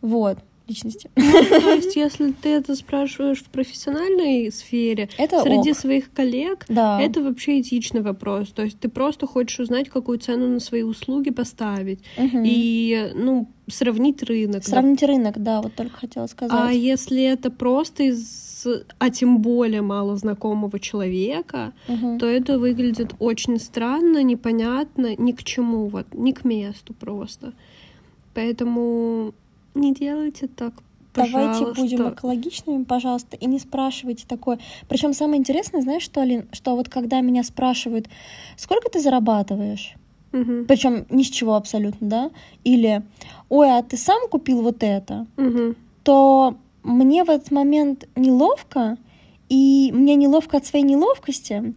вот, 0.02 0.38
личности. 0.68 1.10
То 1.14 1.70
есть, 1.74 1.96
если 1.96 2.32
ты 2.32 2.50
это 2.50 2.74
спрашиваешь 2.76 3.38
в 3.42 3.46
профессиональной 3.48 4.52
сфере, 4.52 5.08
Это 5.18 5.42
среди 5.42 5.70
ок. 5.72 5.76
своих 5.76 6.12
коллег, 6.12 6.64
Да. 6.68 7.00
это 7.00 7.22
вообще 7.22 7.60
этичный 7.60 8.02
вопрос. 8.02 8.48
То 8.50 8.62
есть 8.62 8.78
ты 8.78 8.88
просто 8.88 9.26
хочешь 9.26 9.58
узнать, 9.60 9.88
какую 9.88 10.18
цену 10.18 10.46
на 10.48 10.60
свои 10.60 10.82
услуги 10.82 11.30
поставить. 11.30 12.00
Мгм. 12.18 12.42
И, 12.44 13.12
ну, 13.14 13.48
сравнить 13.70 14.22
рынок. 14.22 14.62
да. 14.64 14.70
Сравнить 14.70 15.02
рынок, 15.02 15.42
да, 15.42 15.60
вот 15.62 15.74
только 15.74 15.96
хотела 15.98 16.24
А 16.24 16.28
сказать. 16.28 16.76
если 16.76 17.22
это 17.22 17.50
просто 17.50 18.02
из, 18.04 18.66
а 18.98 19.10
тем 19.10 19.38
более 19.38 19.82
мало 19.82 20.16
знакомого 20.16 20.78
человека, 20.80 21.72
Мгм. 21.88 22.18
то 22.18 22.26
это 22.26 22.58
выглядит 22.58 23.12
очень 23.18 23.58
странно, 23.58 24.22
непонятно, 24.22 25.14
ни 25.16 25.32
к 25.32 25.42
чему, 25.44 25.88
вот, 25.88 26.06
ни 26.14 26.32
к 26.32 26.44
месту 26.44 26.94
просто. 26.94 27.52
Поэтому 28.34 29.34
не 29.78 29.94
делайте 29.94 30.46
так, 30.48 30.74
Давайте 31.14 31.66
пожалуйста. 31.66 31.82
будем 31.82 32.08
экологичными, 32.10 32.84
пожалуйста, 32.84 33.36
и 33.36 33.46
не 33.46 33.58
спрашивайте 33.58 34.24
такое. 34.26 34.58
Причем 34.88 35.12
самое 35.14 35.38
интересное, 35.40 35.80
знаешь 35.80 36.02
что, 36.02 36.20
Алин, 36.20 36.46
что 36.52 36.76
вот 36.76 36.88
когда 36.88 37.20
меня 37.20 37.42
спрашивают, 37.42 38.08
сколько 38.56 38.88
ты 38.90 39.00
зарабатываешь, 39.00 39.94
Мгм. 40.32 40.66
причем 40.66 41.06
ни 41.10 41.22
с 41.22 41.30
чего 41.30 41.54
абсолютно, 41.54 42.08
да, 42.08 42.30
или, 42.62 43.02
ой, 43.48 43.70
а 43.78 43.82
ты 43.82 43.96
сам 43.96 44.28
купил 44.28 44.62
вот 44.62 44.82
это, 44.82 45.26
Мгм. 45.36 45.74
то 46.04 46.56
мне 46.82 47.24
в 47.24 47.30
этот 47.30 47.50
момент 47.50 48.06
неловко, 48.14 48.96
и 49.48 49.90
мне 49.92 50.14
неловко 50.14 50.56
от 50.56 50.66
своей 50.66 50.84
неловкости, 50.84 51.74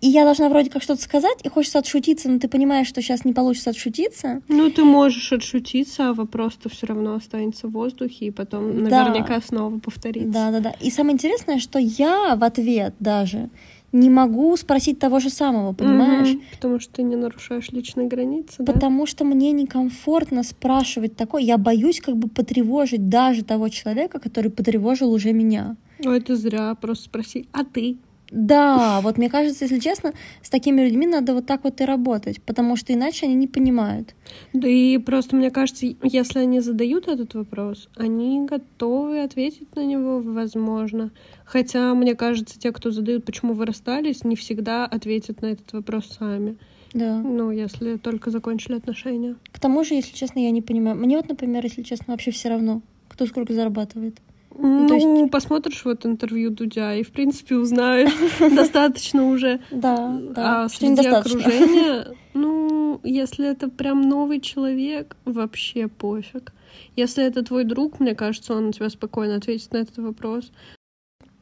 и 0.00 0.08
я 0.08 0.24
должна 0.24 0.48
вроде 0.50 0.68
как 0.70 0.82
что-то 0.82 1.00
сказать, 1.02 1.38
и 1.44 1.48
хочется 1.48 1.78
отшутиться, 1.78 2.28
но 2.28 2.38
ты 2.38 2.46
понимаешь, 2.48 2.86
что 2.86 3.00
сейчас 3.00 3.24
не 3.24 3.32
получится 3.32 3.70
отшутиться. 3.70 4.42
Ну, 4.48 4.70
ты 4.70 4.84
можешь 4.84 5.32
отшутиться, 5.32 6.10
а 6.10 6.12
вопрос-то 6.12 6.68
все 6.68 6.86
равно 6.86 7.14
останется 7.14 7.68
в 7.68 7.70
воздухе, 7.70 8.26
и 8.26 8.30
потом 8.30 8.84
Да. 8.84 9.04
наверняка 9.06 9.40
снова 9.40 9.78
повторится. 9.78 10.30
Да, 10.30 10.50
да, 10.50 10.60
да. 10.60 10.74
И 10.80 10.90
самое 10.90 11.14
интересное, 11.14 11.58
что 11.58 11.78
я 11.78 12.36
в 12.36 12.44
ответ 12.44 12.94
даже 13.00 13.48
не 13.94 14.10
могу 14.10 14.56
спросить 14.56 14.98
того 14.98 15.20
же 15.20 15.30
самого, 15.30 15.72
понимаешь? 15.72 16.30
Мгм. 16.30 16.42
Потому 16.50 16.80
что 16.80 16.94
ты 16.94 17.02
не 17.04 17.16
нарушаешь 17.16 17.70
личные 17.70 18.08
границы, 18.08 18.56
да? 18.58 18.72
Потому 18.72 19.06
что 19.06 19.24
мне 19.24 19.52
некомфортно 19.52 20.42
спрашивать 20.42 21.16
такое. 21.16 21.42
Я 21.42 21.58
боюсь 21.58 22.00
как 22.00 22.16
бы 22.16 22.28
потревожить 22.28 23.08
даже 23.08 23.44
того 23.44 23.68
человека, 23.68 24.18
который 24.18 24.50
потревожил 24.50 25.12
уже 25.12 25.32
меня. 25.32 25.76
Ну, 26.00 26.10
это 26.10 26.34
зря, 26.36 26.74
просто 26.74 27.04
спроси, 27.04 27.46
а 27.52 27.64
ты? 27.64 27.96
Да, 28.30 29.00
вот 29.02 29.18
мне 29.18 29.28
кажется, 29.30 29.64
если 29.64 29.78
честно, 29.78 30.12
с 30.42 30.50
такими 30.50 30.80
людьми 30.80 31.06
надо 31.06 31.34
вот 31.34 31.46
так 31.46 31.64
вот 31.64 31.80
и 31.80 31.84
работать, 31.84 32.42
потому 32.42 32.76
что 32.76 32.92
иначе 32.92 33.26
они 33.26 33.34
не 33.34 33.46
понимают. 33.46 34.14
Да 34.52 34.66
и 34.66 34.98
просто, 34.98 35.36
мне 35.36 35.50
кажется, 35.50 35.86
если 36.02 36.40
они 36.40 36.60
задают 36.60 37.06
этот 37.06 37.34
вопрос, 37.34 37.88
они 37.96 38.46
готовы 38.46 39.22
ответить 39.22 39.74
на 39.76 39.84
него, 39.84 40.20
возможно. 40.20 41.10
Хотя, 41.44 41.94
мне 41.94 42.14
кажется, 42.14 42.58
те, 42.58 42.72
кто 42.72 42.90
задают, 42.90 43.24
почему 43.24 43.52
вы 43.52 43.66
расстались, 43.66 44.24
не 44.24 44.36
всегда 44.36 44.86
ответят 44.86 45.42
на 45.42 45.46
этот 45.46 45.72
вопрос 45.72 46.16
сами. 46.18 46.56
Да. 46.92 47.18
Ну, 47.18 47.50
если 47.50 47.96
только 47.96 48.30
закончили 48.30 48.76
отношения. 48.76 49.36
К 49.52 49.58
тому 49.58 49.84
же, 49.84 49.94
если 49.94 50.14
честно, 50.14 50.38
я 50.38 50.50
не 50.50 50.62
понимаю. 50.62 50.96
Мне 50.96 51.16
вот, 51.16 51.28
например, 51.28 51.64
если 51.64 51.82
честно, 51.82 52.14
вообще 52.14 52.30
все 52.30 52.48
равно, 52.48 52.82
кто 53.08 53.26
сколько 53.26 53.52
зарабатывает. 53.52 54.18
Ну, 54.56 54.86
то 54.88 54.94
есть- 54.94 55.30
посмотришь 55.30 55.84
вот 55.84 56.06
интервью 56.06 56.50
Дудя 56.50 56.94
и, 56.94 57.02
в 57.02 57.10
принципе, 57.10 57.56
узнаешь 57.56 58.12
достаточно 58.54 59.28
уже. 59.28 59.60
Да, 59.70 60.18
да. 60.30 60.64
А 60.64 60.68
среди 60.68 61.06
окружения, 61.06 62.06
ну, 62.34 63.00
если 63.02 63.48
это 63.48 63.68
прям 63.68 64.02
новый 64.02 64.40
человек, 64.40 65.16
вообще 65.24 65.88
пофиг. 65.88 66.52
Если 66.96 67.24
это 67.24 67.42
твой 67.44 67.64
друг, 67.64 68.00
мне 68.00 68.14
кажется, 68.14 68.54
он 68.54 68.66
на 68.66 68.72
тебя 68.72 68.88
спокойно 68.88 69.36
ответит 69.36 69.72
на 69.72 69.78
этот 69.78 69.98
вопрос. 69.98 70.50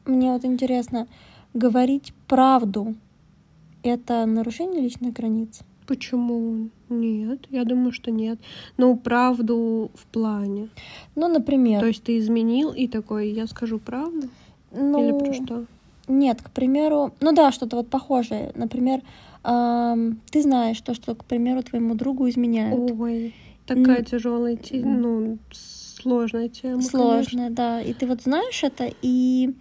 Мне 0.06 0.32
вот 0.32 0.44
интересно, 0.44 1.06
говорить 1.54 2.12
правду— 2.26 2.94
это 3.82 4.26
нарушение 4.26 4.80
личных 4.80 5.12
границ? 5.12 5.60
Почему 5.86 6.68
нет? 6.88 7.46
Я 7.50 7.64
думаю, 7.64 7.92
что 7.92 8.10
нет. 8.10 8.38
Ну, 8.76 8.96
правду 8.96 9.90
в 9.94 10.06
плане. 10.06 10.68
Ну, 11.14 11.28
например, 11.28 11.80
То 11.80 11.86
есть 11.86 12.02
ты 12.02 12.18
изменил 12.18 12.72
и 12.72 12.86
такой, 12.88 13.30
я 13.30 13.46
скажу 13.46 13.78
правду? 13.78 14.28
ну, 14.72 14.98
Или 15.02 15.12
про 15.18 15.32
что? 15.34 15.64
нет, 16.08 16.42
к 16.42 16.50
примеру, 16.50 17.12
ну 17.20 17.32
да, 17.32 17.52
что-то 17.52 17.76
вот 17.76 17.88
похожее. 17.88 18.52
Например, 18.54 19.00
ам, 19.42 20.18
ты 20.30 20.42
знаешь 20.42 20.80
то, 20.80 20.94
что, 20.94 21.14
к 21.14 21.24
примеру, 21.24 21.62
твоему 21.62 21.94
другу 21.94 22.28
изменяют. 22.28 22.90
Ой, 22.98 23.34
такая 23.66 24.02
тяжелая, 24.02 24.56
те- 24.56 24.84
ну, 24.84 25.38
сложная 25.52 26.48
тема. 26.48 26.74
конечно. 26.82 26.90
Сложно, 26.90 27.50
да. 27.50 27.80
И 27.82 27.92
ты 27.92 28.06
вот 28.06 28.22
знаешь 28.22 28.62
это, 28.64 28.90
и 29.02 29.54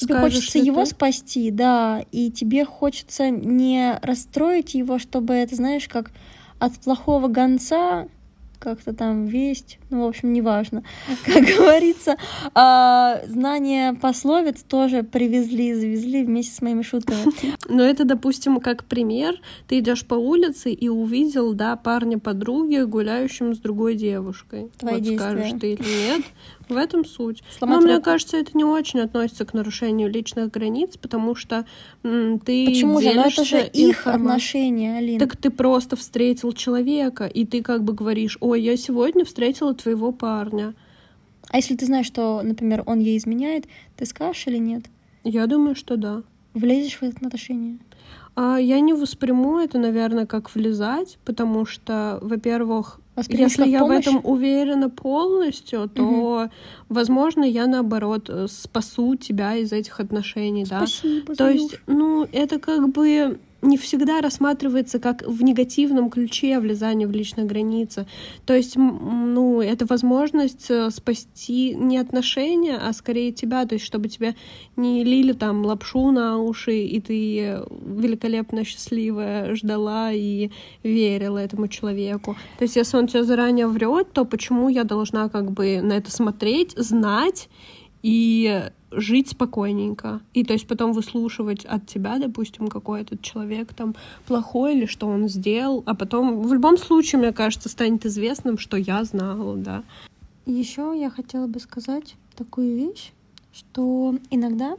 тебе 0.00 0.14
Скажешь 0.14 0.38
хочется 0.38 0.58
его 0.58 0.84
ты? 0.84 0.90
спасти, 0.90 1.50
да, 1.50 2.04
и 2.12 2.30
тебе 2.30 2.64
хочется 2.64 3.30
не 3.30 3.98
расстроить 4.02 4.74
его, 4.74 4.98
чтобы 4.98 5.34
это, 5.34 5.54
знаешь, 5.54 5.88
как 5.88 6.10
от 6.58 6.74
плохого 6.74 7.28
гонца 7.28 8.08
как-то 8.60 8.92
там 8.92 9.24
весть, 9.24 9.78
ну, 9.88 10.04
в 10.04 10.08
общем, 10.08 10.32
неважно. 10.32 10.84
Как 11.24 11.42
говорится, 11.42 12.16
а, 12.54 13.20
знания 13.26 13.94
пословиц 13.94 14.62
тоже 14.62 15.02
привезли, 15.02 15.74
завезли 15.74 16.22
вместе 16.24 16.54
с 16.54 16.62
моими 16.62 16.82
шутками. 16.82 17.24
Но 17.68 17.82
это, 17.82 18.04
допустим, 18.04 18.60
как 18.60 18.84
пример. 18.84 19.40
Ты 19.66 19.78
идешь 19.78 20.04
по 20.04 20.14
улице 20.14 20.72
и 20.72 20.88
увидел, 20.88 21.54
да, 21.54 21.74
парня 21.76 22.18
подруги, 22.18 22.82
гуляющим 22.82 23.54
с 23.54 23.58
другой 23.58 23.94
девушкой. 23.94 24.70
Твои 24.78 24.94
вот 24.94 25.02
действия. 25.02 25.30
скажешь 25.30 25.60
ты 25.60 25.72
или 25.72 25.82
нет. 25.82 26.24
В 26.70 26.76
этом 26.76 27.04
суть. 27.04 27.42
Сломать 27.58 27.78
Но 27.78 27.84
мне 27.84 27.94
руку. 27.96 28.04
кажется, 28.04 28.36
это 28.36 28.56
не 28.56 28.64
очень 28.64 29.00
относится 29.00 29.44
к 29.44 29.54
нарушению 29.54 30.08
личных 30.08 30.50
границ, 30.50 30.96
потому 30.96 31.34
что 31.34 31.66
м, 32.02 32.38
ты 32.38 32.66
Почему 32.66 33.00
же? 33.00 33.12
Но 33.12 33.24
это 33.26 33.44
же 33.44 33.66
их 33.66 34.06
отношения, 34.06 34.96
Алина. 34.98 35.18
Так 35.18 35.36
ты 35.36 35.50
просто 35.50 35.96
встретил 35.96 36.52
человека, 36.52 37.26
и 37.26 37.44
ты 37.44 37.62
как 37.62 37.82
бы 37.82 37.92
говоришь, 37.92 38.38
ой, 38.40 38.62
я 38.62 38.76
сегодня 38.76 39.24
встретила 39.24 39.74
твоего 39.74 40.12
парня. 40.12 40.74
А 41.48 41.56
если 41.56 41.74
ты 41.74 41.86
знаешь, 41.86 42.06
что, 42.06 42.40
например, 42.42 42.84
он 42.86 43.00
ей 43.00 43.18
изменяет, 43.18 43.66
ты 43.96 44.06
скажешь 44.06 44.46
или 44.46 44.58
нет? 44.58 44.84
Я 45.24 45.46
думаю, 45.46 45.74
что 45.74 45.96
да. 45.96 46.22
Влезешь 46.54 46.98
в 46.98 47.02
это 47.02 47.26
отношение? 47.26 47.78
А 48.36 48.58
я 48.58 48.78
не 48.80 48.92
восприму 48.92 49.58
это, 49.58 49.78
наверное, 49.78 50.26
как 50.26 50.54
влезать, 50.54 51.18
потому 51.24 51.66
что, 51.66 52.18
во-первых, 52.22 52.99
Воспримешь 53.20 53.50
если 53.50 53.68
я 53.68 53.84
в 53.84 53.90
этом 53.90 54.20
уверена 54.24 54.88
полностью, 54.88 55.90
то, 55.90 56.48
возможно, 56.88 57.44
я 57.44 57.66
наоборот 57.66 58.30
э, 58.30 58.46
спасу 58.48 59.14
тебя 59.14 59.56
из 59.56 59.72
этих 59.72 60.00
отношений, 60.00 60.64
да. 60.64 60.86
Спасибо, 60.86 61.34
То 61.34 61.50
есть, 61.50 61.78
ну, 61.86 62.26
это 62.32 62.58
как 62.58 62.88
бы 62.88 63.38
не 63.62 63.76
всегда 63.76 64.20
рассматривается 64.20 64.98
как 64.98 65.22
в 65.26 65.42
негативном 65.42 66.10
ключе 66.10 66.58
влезание 66.58 67.06
в 67.06 67.12
личные 67.12 67.46
границы. 67.46 68.06
То 68.46 68.54
есть, 68.54 68.76
ну, 68.76 69.60
это 69.60 69.86
возможность 69.86 70.70
э, 70.70 70.90
спасти 70.90 71.74
не 71.74 71.98
отношения, 71.98 72.76
а 72.76 72.92
скорее 72.92 73.32
тебя, 73.32 73.66
то 73.66 73.74
есть, 73.74 73.84
чтобы 73.84 74.08
тебе 74.08 74.34
не 74.76 75.04
лили 75.04 75.32
там 75.32 75.64
лапшу 75.64 76.10
на 76.10 76.38
уши, 76.38 76.82
и 76.82 77.00
ты 77.00 77.40
э, 77.40 77.64
великолепно 77.70 78.64
счастливая 78.64 79.54
ждала 79.54 80.12
и 80.12 80.50
верила 80.82 81.38
этому 81.38 81.68
человеку. 81.68 82.36
То 82.58 82.64
есть, 82.64 82.76
если 82.76 82.96
он 82.96 83.06
тебе 83.06 83.24
заранее 83.24 83.66
врет, 83.66 84.12
то 84.12 84.24
почему 84.24 84.68
я 84.68 84.84
должна 84.84 85.28
как 85.28 85.50
бы 85.50 85.80
на 85.82 85.94
это 85.94 86.10
смотреть, 86.10 86.72
знать 86.76 87.48
и 88.02 88.70
жить 88.90 89.30
спокойненько. 89.30 90.20
И 90.34 90.44
то 90.44 90.52
есть 90.52 90.66
потом 90.66 90.92
выслушивать 90.92 91.64
от 91.64 91.86
тебя, 91.86 92.18
допустим, 92.18 92.68
какой 92.68 93.02
этот 93.02 93.22
человек 93.22 93.72
там 93.74 93.94
плохой 94.26 94.76
или 94.76 94.86
что 94.86 95.06
он 95.06 95.28
сделал, 95.28 95.82
а 95.86 95.94
потом 95.94 96.42
в 96.42 96.52
любом 96.52 96.76
случае, 96.76 97.20
мне 97.20 97.32
кажется, 97.32 97.68
станет 97.68 98.04
известным, 98.06 98.58
что 98.58 98.76
я 98.76 99.04
знала, 99.04 99.56
да. 99.56 99.84
Еще 100.46 100.94
я 100.98 101.10
хотела 101.10 101.46
бы 101.46 101.60
сказать 101.60 102.16
такую 102.36 102.74
вещь, 102.76 103.12
что 103.52 104.16
иногда 104.30 104.76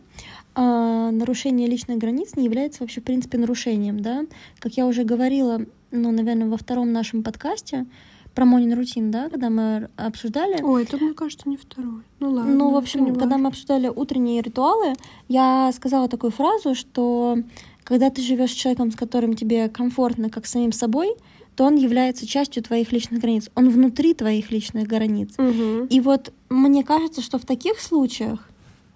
а, 0.55 1.11
нарушение 1.11 1.67
личных 1.67 1.97
границ 1.97 2.35
не 2.35 2.45
является 2.45 2.83
вообще, 2.83 2.99
в 2.99 3.03
принципе, 3.03 3.37
нарушением, 3.37 4.01
да. 4.01 4.25
Как 4.59 4.73
я 4.73 4.85
уже 4.85 5.03
говорила, 5.03 5.61
ну, 5.91 6.11
наверное, 6.11 6.49
во 6.49 6.57
втором 6.57 6.91
нашем 6.91 7.23
подкасте, 7.23 7.85
про 8.33 8.45
Монин 8.45 8.73
рутин, 8.73 9.11
да, 9.11 9.29
когда 9.29 9.49
мы 9.49 9.89
обсуждали. 9.97 10.61
Ой, 10.61 10.83
это, 10.83 10.97
мне 10.97 11.13
кажется, 11.13 11.49
не 11.49 11.57
второй. 11.57 12.01
Ну 12.19 12.31
ладно. 12.31 12.53
Ну, 12.53 12.71
в 12.71 12.77
общем, 12.77 13.03
не 13.05 13.11
когда 13.13 13.37
мы 13.37 13.49
обсуждали 13.49 13.87
утренние 13.87 14.41
ритуалы, 14.41 14.93
я 15.27 15.71
сказала 15.73 16.07
такую 16.07 16.31
фразу, 16.31 16.75
что 16.75 17.37
когда 17.83 18.09
ты 18.09 18.21
живешь 18.21 18.51
с 18.51 18.55
человеком, 18.55 18.91
с 18.91 18.95
которым 18.95 19.35
тебе 19.35 19.67
комфортно, 19.67 20.29
как 20.29 20.45
с 20.45 20.51
самим 20.51 20.71
собой, 20.71 21.15
то 21.55 21.65
он 21.65 21.75
является 21.75 22.25
частью 22.25 22.63
твоих 22.63 22.91
личных 22.91 23.19
границ. 23.19 23.49
Он 23.55 23.69
внутри 23.69 24.13
твоих 24.13 24.51
личных 24.51 24.87
границ. 24.87 25.33
Мгм. 25.37 25.87
И 25.87 25.99
вот 25.99 26.31
мне 26.49 26.83
кажется, 26.83 27.21
что 27.21 27.37
в 27.37 27.45
таких 27.45 27.79
случаях, 27.79 28.47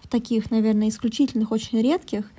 в 0.01 0.07
таких, 0.07 0.51
наверное, 0.51 0.89
исключительных, 0.89 1.51
очень 1.51 1.81
редких, 1.81 2.31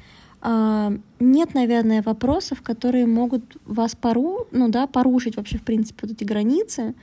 нет, 0.42 1.54
наверное, 1.54 2.02
вопросов, 2.02 2.62
которые 2.62 3.06
могут 3.06 3.56
вас 3.64 3.94
пору, 3.96 4.46
ну 4.52 4.68
да, 4.68 4.86
порушить 4.86 5.36
вообще, 5.36 5.58
в 5.58 5.62
принципе, 5.62 6.06
вот 6.06 6.12
эти 6.12 6.24
границы, 6.24 6.94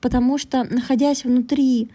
потому 0.00 0.38
что, 0.38 0.64
находясь 0.64 1.24
внутри 1.24 1.90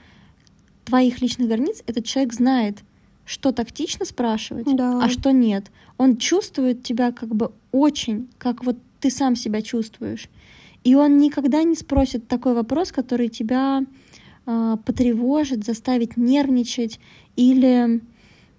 твоих 0.86 1.22
личных 1.22 1.48
границ, 1.48 1.84
этот 1.86 2.06
человек 2.06 2.34
знает, 2.34 2.80
что 3.26 3.52
тактично 3.52 4.06
спрашивать, 4.06 4.66
Да. 4.76 5.04
а 5.04 5.10
что 5.10 5.32
нет. 5.32 5.72
Он 5.98 6.18
чувствует 6.18 6.82
тебя 6.84 7.12
как 7.12 7.36
бы 7.36 7.52
очень, 7.72 8.28
как 8.38 8.64
вот 8.66 8.78
ты 9.00 9.12
сам 9.12 9.36
себя 9.36 9.62
чувствуешь. 9.62 10.30
И 10.84 10.96
он 10.96 11.18
никогда 11.18 11.64
не 11.64 11.76
спросит 11.76 12.28
такой 12.28 12.54
вопрос, 12.56 12.92
который 12.92 13.28
тебя 13.30 13.84
а, 14.46 14.78
потревожит, 14.78 15.64
заставит 15.64 16.18
нервничать 16.18 17.00
или 17.36 18.02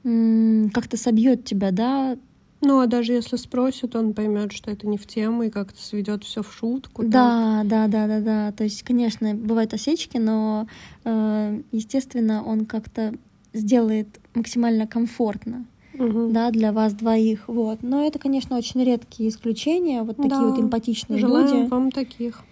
как-то 0.03 0.97
собьет 0.97 1.45
тебя, 1.45 1.71
да. 1.71 2.17
Ну, 2.63 2.81
а 2.81 2.87
даже 2.87 3.13
если 3.15 3.37
спросит, 3.37 3.97
он 3.97 4.13
поймет, 4.13 4.53
что 4.53 4.71
это 4.71 4.87
не 4.87 4.99
в 4.99 5.07
тему, 5.07 5.45
и 5.45 5.51
как-то 5.51 5.81
сведет 5.81 6.25
все 6.25 6.43
в 6.43 6.53
шутку. 6.53 7.03
так. 7.03 7.11
Да, 7.11 7.63
да, 7.65 7.87
да, 7.89 8.07
да, 8.07 8.21
да. 8.21 8.53
То 8.53 8.65
есть, 8.65 8.83
конечно, 8.83 9.35
бывают 9.35 9.73
осечки, 9.73 10.19
но, 10.19 10.67
э, 11.05 11.61
естественно, 11.73 12.43
он 12.45 12.67
как-то 12.67 13.15
сделает 13.55 14.21
максимально 14.35 14.87
комфортно, 14.87 15.65
Мгм. 15.95 16.33
да, 16.35 16.51
для 16.51 16.73
вас 16.73 16.93
двоих. 16.93 17.45
Вот. 17.49 17.83
Но 17.83 18.05
это, 18.07 18.19
конечно, 18.19 18.57
очень 18.59 18.85
редкие 18.85 19.31
исключения, 19.31 20.03
вот 20.03 20.17
такие 20.19 20.31
Да. 20.31 20.47
вот 20.47 20.59
эмпатичные 20.59 21.19
Желаем 21.19 21.61
люди. 21.63 21.71
вам 21.71 21.91
таких 21.91 22.45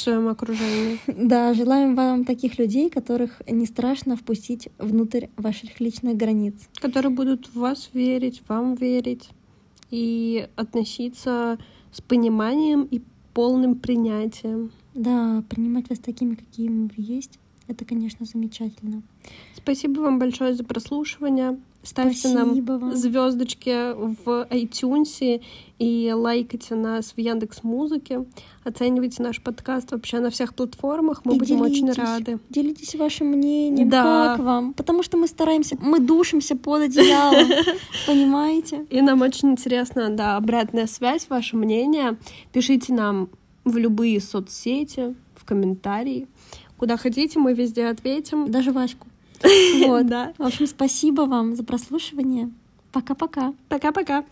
в 0.00 0.02
своем 0.02 0.28
окружении. 0.28 0.98
Да, 1.06 1.54
желаем 1.54 1.94
вам 1.94 2.24
таких 2.24 2.58
людей, 2.58 2.88
которых 2.90 3.42
не 3.46 3.66
страшно 3.66 4.16
впустить 4.16 4.68
внутрь 4.78 5.26
ваших 5.36 5.80
личных 5.80 6.16
границ. 6.16 6.54
которые 6.80 7.12
будут 7.12 7.46
в 7.48 7.56
вас 7.56 7.90
верить, 7.92 8.42
вам 8.48 8.74
верить 8.74 9.28
и 9.90 10.48
относиться 10.56 11.58
с 11.92 12.00
пониманием 12.00 12.82
и 12.90 13.02
полным 13.34 13.74
принятием. 13.74 14.72
Да, 14.94 15.44
принимать 15.48 15.88
вас 15.90 15.98
такими, 15.98 16.34
какие 16.34 16.68
вы 16.68 16.90
есть, 16.96 17.38
это, 17.68 17.84
конечно, 17.84 18.26
замечательно. 18.26 19.02
Спасибо 19.54 20.00
вам 20.00 20.18
большое 20.18 20.54
за 20.54 20.64
прослушивание. 20.64 21.60
Ставьте 21.82 22.28
Спасибо 22.28 22.38
нам 22.72 22.80
вам. 22.80 22.94
звездочки 22.96 23.92
в 23.94 24.46
iTunes 24.50 25.40
и 25.78 26.12
лайкайте 26.14 26.74
нас 26.74 27.12
в 27.12 27.18
Яндекс 27.18 27.62
Музыке. 27.62 28.26
Оценивайте 28.64 29.22
наш 29.22 29.40
подкаст 29.42 29.90
вообще 29.92 30.20
на 30.20 30.28
всех 30.28 30.54
платформах. 30.54 31.22
Мы 31.24 31.36
И 31.36 31.38
будем 31.38 31.62
очень 31.62 31.86
делитесь. 31.86 31.96
рады. 31.98 32.38
Делитесь 32.50 32.94
вашим 32.96 33.28
мнением, 33.28 33.88
Да. 33.88 34.34
как 34.36 34.44
вам, 34.44 34.74
потому 34.74 35.02
что 35.02 35.16
мы 35.16 35.26
стараемся, 35.26 35.78
мы 35.80 36.00
душимся 36.00 36.54
под 36.54 36.82
одеялом, 36.82 37.48
понимаете? 38.06 38.84
И 38.90 39.00
нам 39.00 39.22
очень 39.22 39.52
интересна, 39.52 40.10
да, 40.10 40.36
обратная 40.36 40.86
связь, 40.86 41.28
ваше 41.30 41.56
мнение. 41.56 42.18
Пишите 42.52 42.92
нам 42.92 43.30
в 43.64 43.78
любые 43.78 44.20
соцсети, 44.20 45.14
в 45.34 45.44
комментарии. 45.46 46.28
Куда 46.76 46.98
хотите, 46.98 47.38
мы 47.38 47.54
везде 47.54 47.86
ответим. 47.86 48.50
Даже 48.50 48.72
Ваську. 48.72 49.06
Вот. 49.86 50.06
Да. 50.06 50.32
В 50.38 50.42
общем, 50.42 50.66
спасибо 50.66 51.22
вам 51.22 51.54
за 51.56 51.64
прослушивание. 51.64 52.50
Пока-пока. 52.92 53.54
Пока-пока. 53.68 54.24